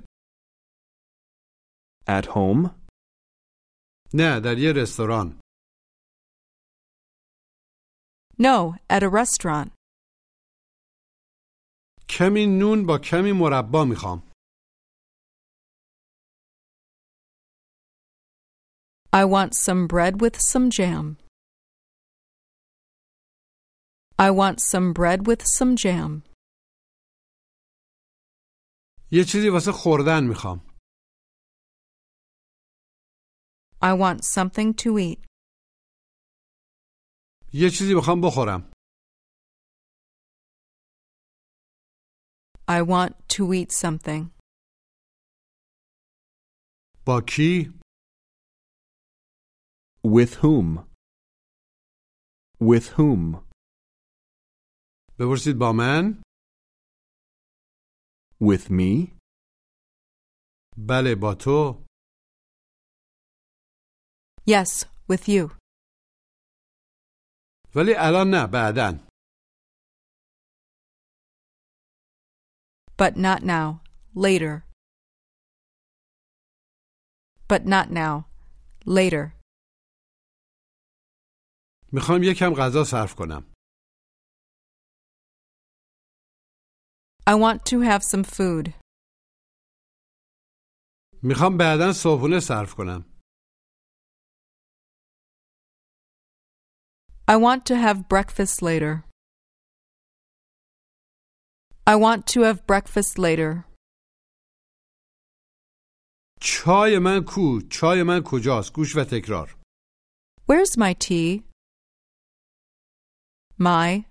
At 2.09 2.27
home? 2.27 2.71
نه 4.15 4.41
در 4.41 4.59
یه 4.59 4.73
رستوران 4.77 5.41
No, 8.39 8.75
at 8.91 9.03
a 9.03 9.09
restaurant. 9.09 9.71
کمی 12.09 12.47
نون 12.47 12.87
با 12.87 12.99
کمی 12.99 13.33
مربا 13.33 13.85
میخوام 13.85 14.23
I 19.13 19.25
want 19.25 19.55
some 19.55 19.87
bread 19.87 20.21
with 20.21 20.37
some 20.41 20.71
jam. 20.71 21.17
I 24.19 24.31
want 24.31 24.61
some 24.61 24.93
bread 24.93 25.27
with 25.29 25.43
some 25.59 25.77
jam. 25.77 26.23
یه 29.13 29.25
چیزی 29.25 29.49
واسه 29.49 29.73
خوردن 29.73 30.25
میخوام 30.29 30.59
I 33.83 33.93
want 33.93 34.21
something 34.25 34.75
to 34.83 34.99
eat. 34.99 35.27
یه 37.53 37.71
چیزی 37.71 37.95
میخوام 37.95 38.21
بخورم 38.21 38.71
I 42.69 42.83
want 42.83 43.13
to 43.37 43.53
eat 43.53 43.73
something. 43.73 44.31
با 47.07 47.21
کی 47.29 47.78
With 50.05 50.35
whom? 50.43 50.87
With 52.61 52.87
whom? 52.99 53.45
بپرسید 55.19 55.59
با 55.59 55.73
من 55.73 56.23
With 58.41 58.71
me? 58.71 59.19
بله 60.77 61.15
با 61.21 61.35
تو 61.35 61.85
Yes, 64.47 64.85
with 65.09 65.29
you. 65.29 65.59
ولی 67.75 67.95
الان 67.99 68.31
نه 68.31 68.47
بعدن 68.53 69.09
But 72.97 73.17
not 73.17 73.43
now. 73.43 73.81
Later. 74.15 74.65
But 77.49 77.67
not 77.67 77.91
now. 77.91 78.27
Later. 78.87 79.35
می‌خوام 81.94 82.24
یکم 82.24 82.54
غذا 82.58 82.84
صرف 82.84 83.16
کنم 83.16 83.54
I 87.28 87.36
want 87.36 87.60
to 87.72 87.78
have 87.82 88.04
some 88.04 88.24
food. 88.24 88.74
می‌خوام 91.24 91.58
بعدا 91.58 91.94
صبحونه 91.94 92.40
صرف 92.40 92.74
کنم 92.74 93.20
I 97.28 97.36
want 97.38 97.66
to 97.66 97.76
have 97.86 98.10
breakfast 98.10 98.62
later. 98.62 98.94
I 101.86 101.96
want 101.96 102.26
to 102.34 102.40
have 102.42 102.66
breakfast 102.68 103.18
later. 103.20 103.66
چای 106.42 107.00
من 107.00 107.26
کو 107.28 107.62
چای 107.72 108.04
من 108.04 108.22
کجاست 108.26 108.74
گوش 108.74 108.96
و 108.96 109.04
تکرار 109.04 109.56
Where's 110.48 110.78
my 110.78 110.94
tea? 110.94 111.49
My. 113.59 114.05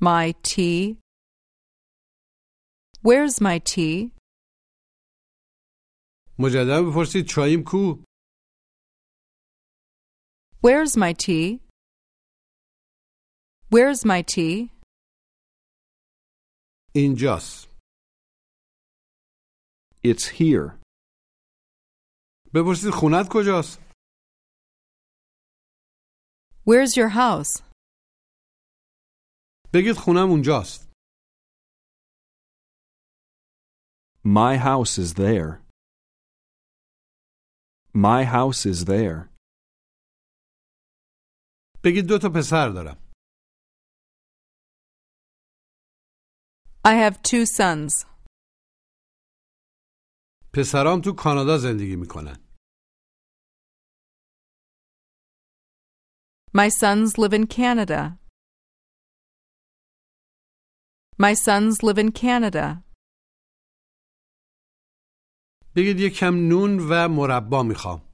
My 0.00 0.34
tea. 0.42 0.98
Where's 3.02 3.40
my 3.40 3.58
tea? 3.58 4.12
مجددا 6.38 6.80
بپرسید 6.82 7.26
چاییم 7.28 7.62
کو 7.66 8.04
Where's 10.62 10.96
my 10.96 11.12
tea? 11.12 11.60
Where's 13.70 14.04
my 14.04 14.22
tea? 14.22 14.70
اینجاست 16.94 17.68
It's 20.04 20.26
here. 20.40 20.80
بپرسید 22.54 22.90
خونت 23.00 23.26
کجاست 23.32 23.78
Where's 26.64 26.96
your 26.96 27.08
house? 27.08 27.62
بگید 29.74 29.96
خونم 30.04 30.30
اونجاست 30.30 30.86
My 34.24 34.56
house 34.56 34.98
is 34.98 35.14
there. 35.14 35.62
My 37.94 38.24
house 38.24 38.66
is 38.66 38.84
there. 38.84 39.28
بگید 41.84 42.06
دو 42.08 42.18
تا 42.18 42.28
پسر 42.34 42.68
دارم. 42.68 43.12
I 46.84 46.94
have 46.94 47.22
two 47.22 47.44
sons. 47.46 48.06
پسرام 50.54 51.00
تو 51.04 51.12
کانادا 51.18 51.58
زندگی 51.58 51.96
میکنن. 51.96 52.36
My 56.56 56.68
sons 56.68 57.18
live 57.18 57.32
in 57.32 57.46
Canada. 57.46 58.19
My 61.18 61.34
sons 61.34 61.82
live 61.82 61.98
in 61.98 62.12
Canada. 62.12 62.82
بگید 65.76 66.00
یک 66.00 66.18
کم 66.18 66.34
نون 66.48 66.78
و 66.90 67.08
مربا 67.08 67.62
میخوام. 67.62 68.12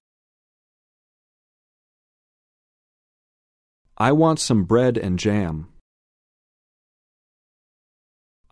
I 3.97 4.12
want 4.12 4.38
some 4.40 4.64
bread 4.64 4.99
and 4.99 5.18
jam. 5.18 5.73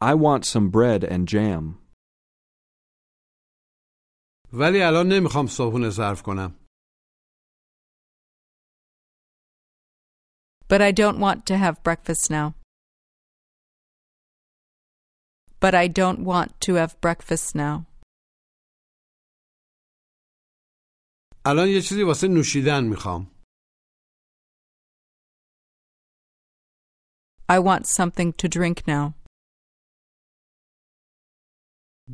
I 0.00 0.14
want 0.14 0.44
some 0.44 0.70
bread 0.70 1.04
and 1.04 1.28
jam. 1.28 1.90
ولی 4.52 4.82
الان 4.82 5.06
نمیخوام 5.12 5.46
صبحونه 5.46 5.90
صرف 5.90 6.22
کنم. 6.22 6.56
But 10.68 10.80
I 10.80 10.92
don't 10.92 11.18
want 11.18 11.46
to 11.46 11.56
have 11.56 11.82
breakfast 11.82 12.30
now. 12.30 12.54
But 15.60 15.74
I 15.74 15.88
don't 15.88 16.20
want 16.20 16.50
to 16.66 16.74
have 16.74 17.00
breakfast 17.00 17.54
now. 17.54 17.86
الان 21.44 21.68
یه 21.68 21.80
چیزی 21.88 22.02
واسه 22.02 22.28
نوشیدن 22.28 22.84
میخوام. 22.84 23.30
I 27.48 27.58
want 27.58 27.86
something 27.86 28.32
to 28.42 28.48
drink 28.48 28.78
now. 28.88 29.14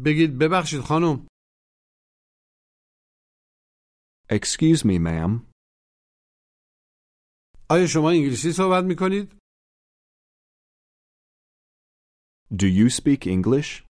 بگید 0.04 0.30
ببخشید 0.40 0.80
خانم. 0.80 1.26
Excuse 4.32 4.82
me, 4.84 4.98
ma'am. 4.98 5.52
آیا 7.70 7.86
شما 7.86 8.10
انگلیسی 8.10 8.52
صحبت 8.52 8.84
میکنید؟ 8.84 9.39
Do 12.52 12.66
you 12.66 12.88
speak 12.90 13.26
English? 13.26 13.86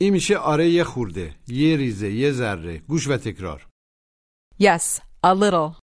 این 0.00 0.12
میشه 0.12 0.34
آره 0.36 0.68
یه 0.70 0.84
خورده. 0.84 1.40
یه 1.48 1.76
ریزه. 1.76 2.10
یه 2.12 2.32
ذره. 2.32 2.78
گوش 2.78 3.08
و 3.08 3.16
تکرار. 3.16 3.68
Yes, 4.60 5.00
a 5.26 5.34
little. 5.34 5.80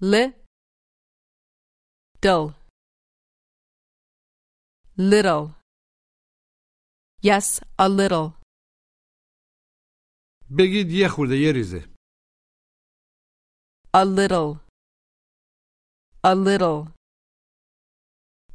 Li. 0.00 0.24
Dull. 2.22 2.54
Little. 4.98 5.44
Yes, 7.22 7.60
a 7.78 7.88
little. 7.88 8.42
بگید 10.58 10.90
یه 10.90 11.08
خورده 11.08 11.36
یه 11.36 11.52
ریزه. 11.52 11.88
A 13.96 14.04
little. 14.04 14.60
A 16.26 16.34
little. 16.34 16.95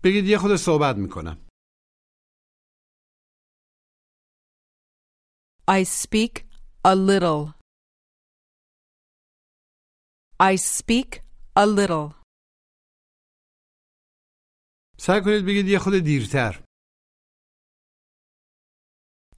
بگید 0.04 0.24
یه 0.24 0.38
خود 0.38 0.56
صحبت 0.56 0.96
می‌کنم. 0.96 1.46
I 5.70 5.84
speak 5.84 6.34
a 6.84 6.94
little. 6.94 7.54
I 10.40 10.56
speak 10.56 11.20
a 11.56 11.66
little. 11.78 12.22
سعی 14.98 15.20
کنید 15.24 15.44
بگید 15.46 15.66
یه 15.68 15.78
خود 15.78 15.92
دیرتر. 16.04 16.64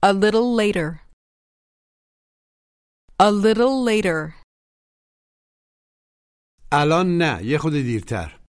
A 0.05 0.11
little 0.13 0.47
later. 0.61 0.89
A 3.21 3.29
little 3.45 3.75
later. 3.89 4.45
الان 6.71 7.17
نه. 7.17 7.43
یه 7.43 7.57
خود 7.57 7.73
دیرتر. 7.73 8.44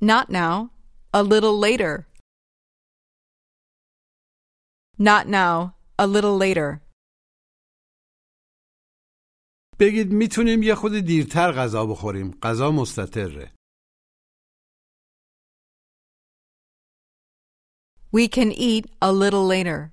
Not 0.00 0.30
now. 0.30 0.70
A 1.12 1.22
little 1.22 1.56
later. 1.58 2.06
Not 4.98 5.26
now. 5.28 5.74
A 5.98 6.06
little 6.06 6.36
later. 6.36 6.80
بگید 9.80 10.12
میتونیم 10.12 10.62
یه 10.62 10.74
خود 10.74 10.92
دیرتر 11.06 11.52
غذا 11.52 11.86
بخوریم. 11.86 12.38
غذا 12.42 12.70
مستطره. 12.70 13.52
We 18.12 18.28
can 18.28 18.50
eat 18.52 18.84
a 19.02 19.12
little 19.12 19.46
later. 19.54 19.92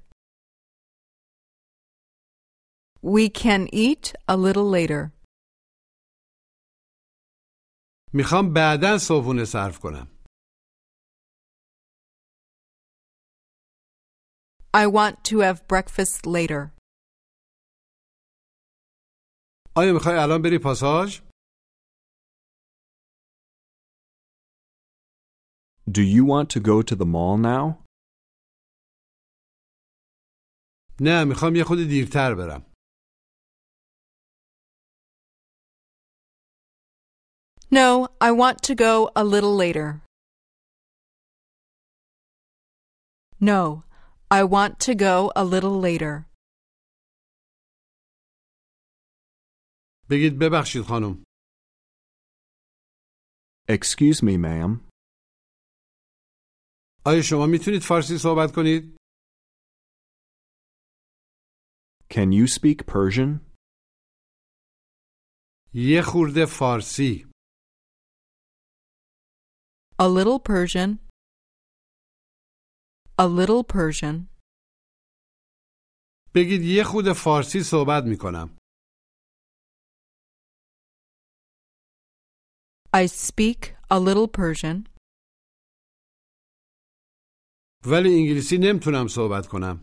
We 3.01 3.29
can 3.29 3.67
eat 3.73 4.05
a 4.27 4.37
little 4.37 4.69
later. 4.77 5.11
می‌خوام 8.14 8.54
بعدا 8.54 8.98
صبحونه 8.98 9.44
صرف 9.44 9.78
کنم. 9.78 10.06
I 14.76 14.86
want 14.86 15.16
to 15.24 15.36
have 15.40 15.58
breakfast 15.72 16.26
later. 16.26 16.70
آیا 19.76 19.92
می‌خوای 19.92 20.16
الان 20.18 20.42
بری 20.42 20.58
پاساژ؟ 20.64 21.20
Do 25.90 26.02
you 26.14 26.24
want 26.24 26.48
to 26.54 26.60
go 26.60 26.82
to 26.82 26.94
the 26.96 27.06
mall 27.14 27.36
now? 27.38 27.84
نه 31.00 31.24
می‌خوام 31.24 31.56
یه 31.56 31.64
خود 31.64 31.78
دیرتر 31.78 32.34
برم. 32.34 32.67
No, 37.71 38.07
I 38.21 38.31
want 38.31 38.57
to 38.67 38.75
go 38.75 39.09
a 39.15 39.23
little 39.23 39.55
later. 39.63 40.01
No, 43.41 43.83
I 44.31 44.43
want 44.43 44.79
to 44.87 44.93
go 44.95 45.31
a 45.35 45.43
little 45.43 45.79
later. 45.87 46.25
بگید 50.09 50.33
ببخشید 50.41 50.81
خانم. 50.87 51.23
Excuse 53.69 54.19
me, 54.21 54.37
ma'am. 54.37 54.89
آیا 57.05 57.21
شما 57.21 57.45
میتونید 57.45 57.81
فارسی 57.81 58.17
صحبت 58.17 58.49
کنید؟ 58.55 58.97
Can 62.13 62.31
you 62.31 62.47
speak 62.47 62.85
Persian? 62.91 63.53
یه 65.73 66.01
خورده 66.01 66.45
فارسی. 66.45 67.26
A 69.99 70.07
little 70.17 70.39
Persian. 70.39 70.99
A 73.17 73.27
little 73.27 73.63
Persian. 73.63 74.27
بگید 76.35 76.61
یه 76.61 76.83
خورده 76.83 77.13
فارسی 77.13 77.59
صحبت 77.63 78.03
میکنم. 78.03 78.57
I 82.95 83.07
speak 83.07 83.59
a 83.91 83.99
little 83.99 84.27
Persian, 84.37 84.89
ولی 87.85 88.09
انگلیسی 88.19 88.57
نمیتونم 88.57 89.07
صحبت 89.07 89.47
کنم. 89.47 89.75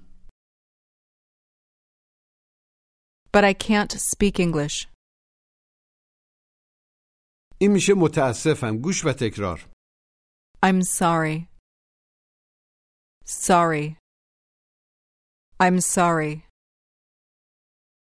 but 3.36 3.44
I 3.44 3.54
can't 3.54 3.92
speak 3.92 4.38
English. 4.40 4.88
این 7.60 7.70
میشه 7.72 7.92
متاسفم. 7.96 8.76
گوش 8.76 9.04
و 9.04 9.12
تکرار. 9.12 9.70
I'm 10.64 10.82
sorry. 10.82 11.48
Sorry. 13.24 13.96
I'm 15.60 15.80
sorry. 15.80 16.42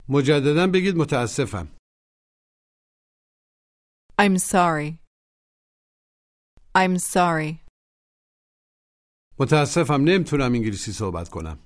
مجددا 0.10 0.68
بگید 0.74 0.96
متاسفم. 0.98 1.68
I'm 4.22 4.38
sorry. 4.38 5.00
I'm 6.76 6.98
sorry. 6.98 7.60
متاسفم 9.40 10.02
نمیتونم 10.08 10.54
انگلیسی 10.54 10.92
صحبت 10.92 11.30
کنم. 11.30 11.60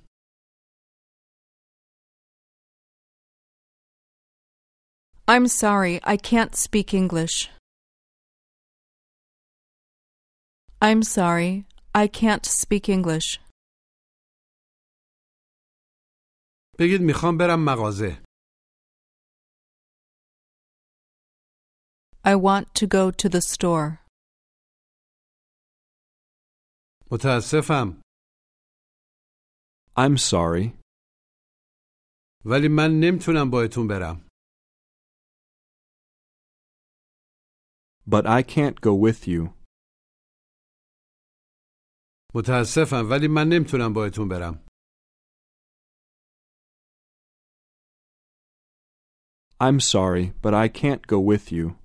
I'm 5.27 5.47
sorry, 5.47 5.99
I 6.03 6.17
can't 6.17 6.55
speak 6.55 6.93
English. 6.93 7.49
I'm 10.80 11.02
sorry, 11.02 11.64
I 11.94 12.06
can't 12.06 12.44
speak 12.44 12.88
English. 12.88 13.40
بگید 16.78 17.00
میخوام 17.00 17.38
برم 17.38 17.64
مغازه. 17.64 18.22
I 22.24 22.34
want 22.36 22.74
to 22.74 22.86
go 22.86 23.10
to 23.10 23.28
the 23.28 23.40
store. 23.40 23.98
متاسفم. 27.10 28.02
I'm 29.96 30.16
sorry. 30.18 30.78
ولی 32.44 32.68
من 32.68 32.90
نمیتونم 33.00 33.50
باهاتون 33.50 33.88
برم. 33.88 34.26
But 38.06 38.26
I 38.26 38.42
can't 38.42 38.80
go 38.80 38.94
with 38.94 39.26
you. 39.26 39.55
متاسفم 42.35 43.09
ولی 43.09 43.27
من 43.27 43.47
نمیتونم 43.47 43.93
باهاتون 43.93 44.27
برم 44.29 44.65
I'm 49.61 49.79
sorry, 49.79 50.33
but 50.41 50.53
I 50.55 50.67
can't 50.67 51.05
go 51.05 51.19
with 51.19 51.51
you. 51.51 51.75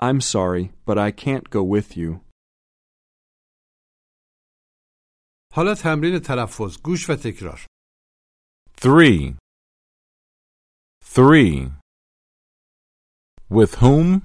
I'm 0.00 0.20
sorry, 0.22 0.72
but 0.86 0.96
I 0.96 1.10
can't 1.10 1.50
go 1.50 1.62
with 1.62 1.96
you. 1.98 2.20
حالا 5.52 5.74
تمرین 5.82 6.20
تلفظ 6.20 6.82
گوش 6.82 7.10
و 7.10 7.14
تکرار 7.24 7.66
Three. 8.80 9.36
Three. 11.02 11.72
With 13.50 13.74
whom? 13.82 14.22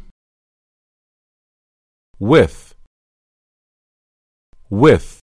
With. 2.19 2.75
with. 4.70 5.20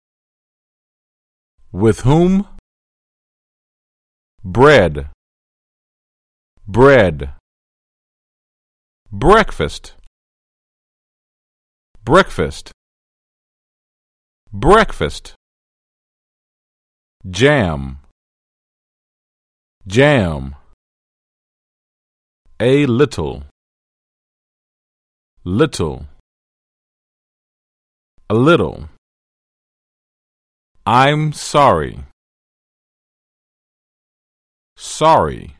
With 1.70 2.00
whom? 2.00 2.48
Bread. 4.42 5.10
Bread. 6.66 7.34
Breakfast. 9.12 9.94
Breakfast. 12.02 12.72
Breakfast. 14.52 15.34
Jam. 17.30 17.98
Jam. 19.86 20.56
A 22.58 22.86
little. 22.86 23.44
Little. 25.44 26.06
A 28.28 28.34
little. 28.34 28.88
I'm 30.85 31.31
sorry. 31.33 31.95
Sorry. 34.77 35.55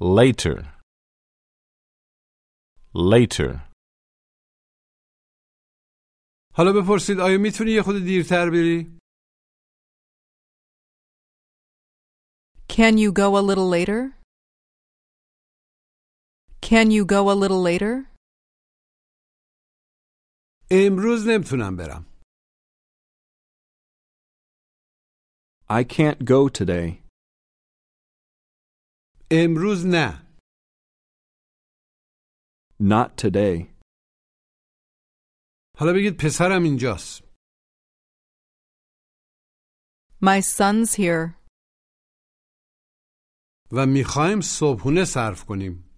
Later. 0.00 0.58
Later. 2.94 3.60
حالا 6.54 6.72
بپرسید 6.72 7.20
آیا 7.20 7.38
میتونی 7.38 7.70
یه 7.70 7.82
خود 7.82 7.94
دیرتر 8.04 8.50
بری؟ 8.50 8.98
Can 12.68 12.96
you 12.98 13.12
go 13.12 13.36
a 13.36 13.42
little 13.50 13.68
later? 13.76 14.00
Can 16.62 16.90
you 16.90 17.04
go 17.04 17.30
a 17.30 17.36
little 17.42 17.62
later? 17.62 18.12
امروز 20.70 21.26
نمیتونم 21.28 21.76
برم 21.76 22.06
I 25.68 25.84
can't 25.84 26.24
go 26.24 26.48
today. 26.48 27.02
امروز 29.30 29.86
نه 29.86 30.22
Not 32.80 33.16
today. 33.16 33.72
حالا 35.78 35.92
بگید 35.94 36.16
پسرم 36.24 36.62
اینجاست 36.62 37.22
My 40.24 40.40
son's 40.40 40.94
here, 40.94 41.34
و 43.72 43.86
میخوایم 43.86 44.40
صبحونه 44.40 45.04
صرف 45.04 45.44
کنیم 45.44 45.92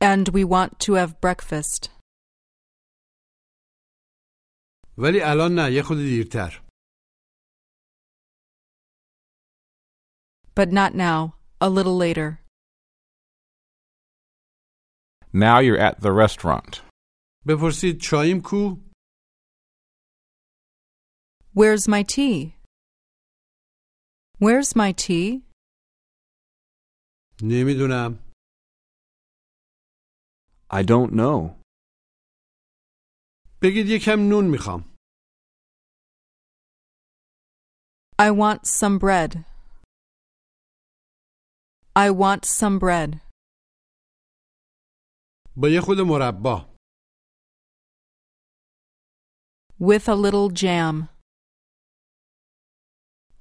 and 0.00 0.28
we 0.30 0.44
want 0.44 0.80
to 0.80 0.94
have 0.94 1.20
breakfast. 1.20 1.90
ولی 4.98 5.20
الان 5.20 5.52
نه 5.58 5.72
یه 5.72 5.82
خود 5.82 5.96
دیرتر 5.98 6.62
But 10.54 10.70
not 10.70 10.94
now, 10.94 11.34
a 11.60 11.68
little 11.70 11.96
later. 11.96 12.40
Now 15.32 15.60
you're 15.60 15.78
at 15.88 16.00
the 16.00 16.12
restaurant. 16.12 16.82
بپرسید 17.46 18.00
چاییم 18.00 18.40
کو؟ 18.44 18.78
Where's 21.54 21.88
my 21.88 22.02
tea? 22.02 22.54
Where's 24.38 24.76
my 24.76 24.92
tea? 24.92 25.42
نمیدونم 27.42 28.32
I 30.70 30.82
don't 30.82 31.12
know. 31.12 31.56
بگید 33.61 33.85
یکم 33.89 34.19
نون 34.29 34.45
می‌خوام 34.51 34.97
I 38.19 38.31
want 38.31 38.65
some 38.65 38.97
bread. 38.97 39.31
I 41.95 42.09
want 42.11 42.45
some 42.45 42.79
bread. 42.79 43.21
با 45.55 45.69
یه 45.69 45.81
خود 45.81 45.97
مربا 45.99 46.75
With 49.79 50.07
a 50.07 50.15
little 50.15 50.49
jam. 50.49 51.09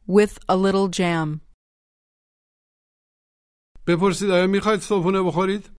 With 0.06 0.38
a 0.48 0.56
little 0.56 0.88
jam. 0.88 1.40
بپرسید 3.88 4.30
آیا 4.30 4.46
می‌خواید 4.46 4.80
صبحونه 4.80 5.18
بخورید؟ 5.28 5.75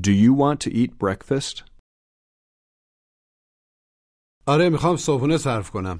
Do 0.00 0.12
you 0.12 0.32
want 0.34 0.60
to 0.60 0.70
eat 0.70 0.98
breakfast? 0.98 1.64
آره 4.48 4.68
میخوام 4.72 4.96
صبحونه 4.96 5.36
صرف 5.44 5.70
کنم 5.70 5.98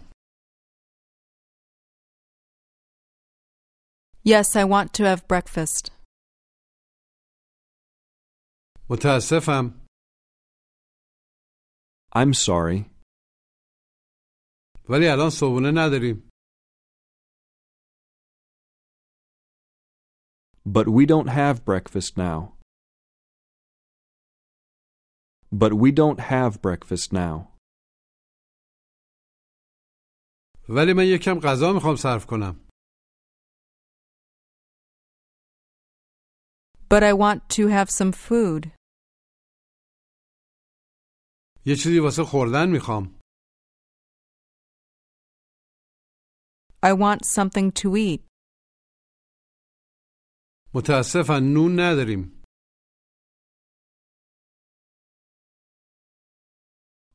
Yes, 4.24 4.57
I 4.57 4.64
want 4.64 4.93
to 4.95 5.03
have 5.05 5.22
breakfast. 5.28 5.91
متاسفم 8.91 9.87
I'm 12.16 12.32
sorry, 12.34 12.91
ولی 14.89 15.07
الان 15.09 15.30
صبحونه 15.30 15.70
نداریم 15.76 16.30
but 20.66 20.89
we 20.89 21.07
don't 21.07 21.28
have 21.28 21.64
breakfast 21.64 22.16
now. 22.16 22.57
But 25.53 25.72
we 25.82 25.93
don't 25.93 26.20
have 26.20 26.61
breakfast 26.62 27.12
now. 27.12 27.53
ولی 30.68 30.93
من 30.97 31.05
یکم 31.07 31.39
غذا 31.43 31.72
میخوام 31.72 31.97
صرف 31.97 32.26
کنم 32.26 32.66
But 36.89 37.03
I 37.03 37.12
want 37.12 37.49
to 37.57 37.66
have 37.68 37.91
some 37.91 38.12
food. 38.12 38.70
یه 41.66 41.74
چیزی 41.76 41.99
واسه 41.99 42.22
خوردن 42.24 42.68
میخوام 42.72 43.20
I 46.84 46.93
want 46.93 47.24
something 47.24 47.72
to 47.82 47.97
eat. 47.97 48.26
متاسفم 50.74 51.32
نون 51.55 51.72
نداریم 51.80 52.39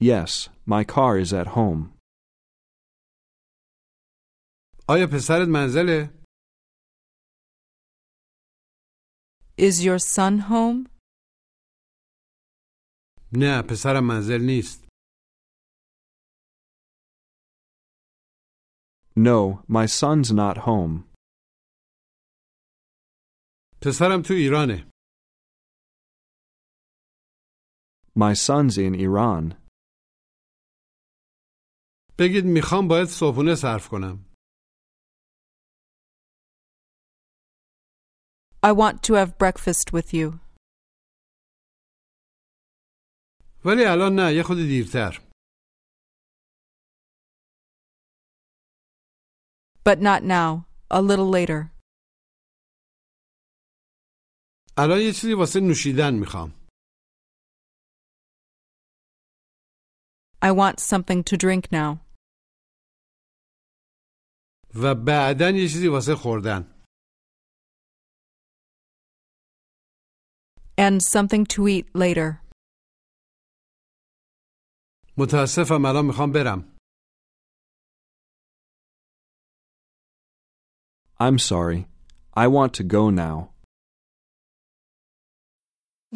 Yes, 0.00 0.48
my 0.66 0.82
car 0.84 1.18
is 1.18 1.32
at 1.32 1.46
home. 1.48 1.92
آیا 4.88 5.06
پسرت 5.12 5.48
منزله؟ 5.48 6.22
Is 9.58 9.84
your 9.84 9.98
son 9.98 10.38
home? 10.50 10.88
نه 13.32 13.62
پسرم 13.70 14.06
منزل 14.08 14.40
نیست 14.46 14.82
No, 19.16 19.62
my 19.68 19.86
son's 19.86 20.32
not 20.32 20.56
home. 20.66 21.04
پسرم 23.82 24.22
تو 24.22 24.34
ایرانه 24.34 24.90
My 28.14 28.34
son's 28.34 28.76
in 28.78 28.94
Iran. 28.94 29.54
بگید 32.19 32.45
می‌خوام 32.45 32.87
باید 32.87 33.07
صبحونه 33.07 33.55
صرف 33.55 33.87
کنم 33.87 34.25
I 38.65 38.71
want 38.71 39.03
to 39.07 39.13
have 39.13 39.37
breakfast 39.37 39.93
with 39.93 40.13
you. 40.13 40.39
ولی 43.65 43.85
الان 43.85 44.15
نه 44.19 44.33
یه 44.35 44.43
خود 44.43 44.57
دیرتر 44.57 45.27
But 49.85 49.99
not 50.01 50.21
now. 50.23 50.65
A 50.91 51.01
little 51.01 51.29
later. 51.37 51.71
الان 54.77 54.99
یه 55.01 55.13
چیزی 55.13 55.33
واسه 55.33 55.59
نوشیدن 55.59 56.13
می‌خوام 56.19 56.49
I 60.41 60.51
want 60.51 60.79
something 60.79 61.23
to 61.23 61.37
drink 61.37 61.71
now. 61.71 62.06
و 64.74 64.94
بعدا 64.94 65.50
یه 65.50 65.68
چیزی 65.68 65.88
واسه 65.88 66.14
خوردن 66.14 66.72
And 70.78 71.00
something 71.02 71.44
to 71.54 71.68
eat 71.68 71.86
later. 71.94 72.42
متاسفم 75.18 75.84
الان 75.84 76.04
میخوام 76.06 76.32
برم 76.32 76.72
I'm 81.20 81.38
sorry. 81.38 81.86
I 82.34 82.46
want 82.48 82.72
to 82.74 82.82
go 82.82 83.10
now. 83.10 83.52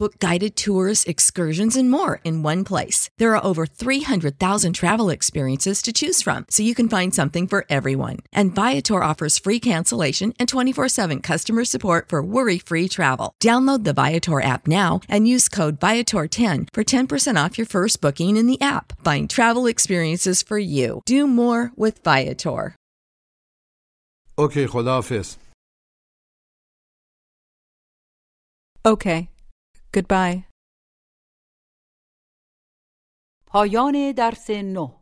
Book 0.00 0.18
guided 0.18 0.56
tours, 0.56 1.04
excursions, 1.04 1.76
and 1.76 1.90
more 1.90 2.20
in 2.24 2.42
one 2.42 2.64
place. 2.64 3.08
There 3.18 3.34
are 3.36 3.44
over 3.44 3.64
300,000 3.66 4.72
travel 4.72 5.08
experiences 5.10 5.82
to 5.82 5.92
choose 5.92 6.20
from, 6.22 6.46
so 6.50 6.62
you 6.62 6.74
can 6.74 6.88
find 6.88 7.14
something 7.14 7.46
for 7.46 7.64
everyone. 7.70 8.18
And 8.32 8.54
Viator 8.54 9.02
offers 9.02 9.38
free 9.38 9.60
cancellation 9.60 10.34
and 10.38 10.48
24 10.48 10.88
7 10.88 11.20
customer 11.20 11.64
support 11.64 12.08
for 12.08 12.22
worry 12.22 12.58
free 12.58 12.88
travel. 12.88 13.32
Download 13.42 13.84
the 13.84 13.92
Viator 13.92 14.40
app 14.40 14.66
now 14.66 15.00
and 15.08 15.28
use 15.28 15.48
code 15.48 15.80
Viator10 15.80 16.68
for 16.72 16.84
10% 16.84 17.44
off 17.44 17.58
your 17.58 17.66
first 17.66 18.00
booking 18.00 18.36
in 18.36 18.46
the 18.46 18.60
app. 18.60 18.92
Find 19.04 19.30
travel 19.30 19.66
experiences 19.66 20.42
for 20.42 20.58
you. 20.58 21.02
Do 21.06 21.26
more 21.26 21.72
with 21.76 22.02
Viator. 22.04 22.76
اوکی 24.38 24.66
خداحافظ 24.66 25.36
Okay. 28.86 29.28
Goodbye. 29.96 30.54
پایان 33.46 34.12
درس 34.12 34.50
نه 34.50 34.97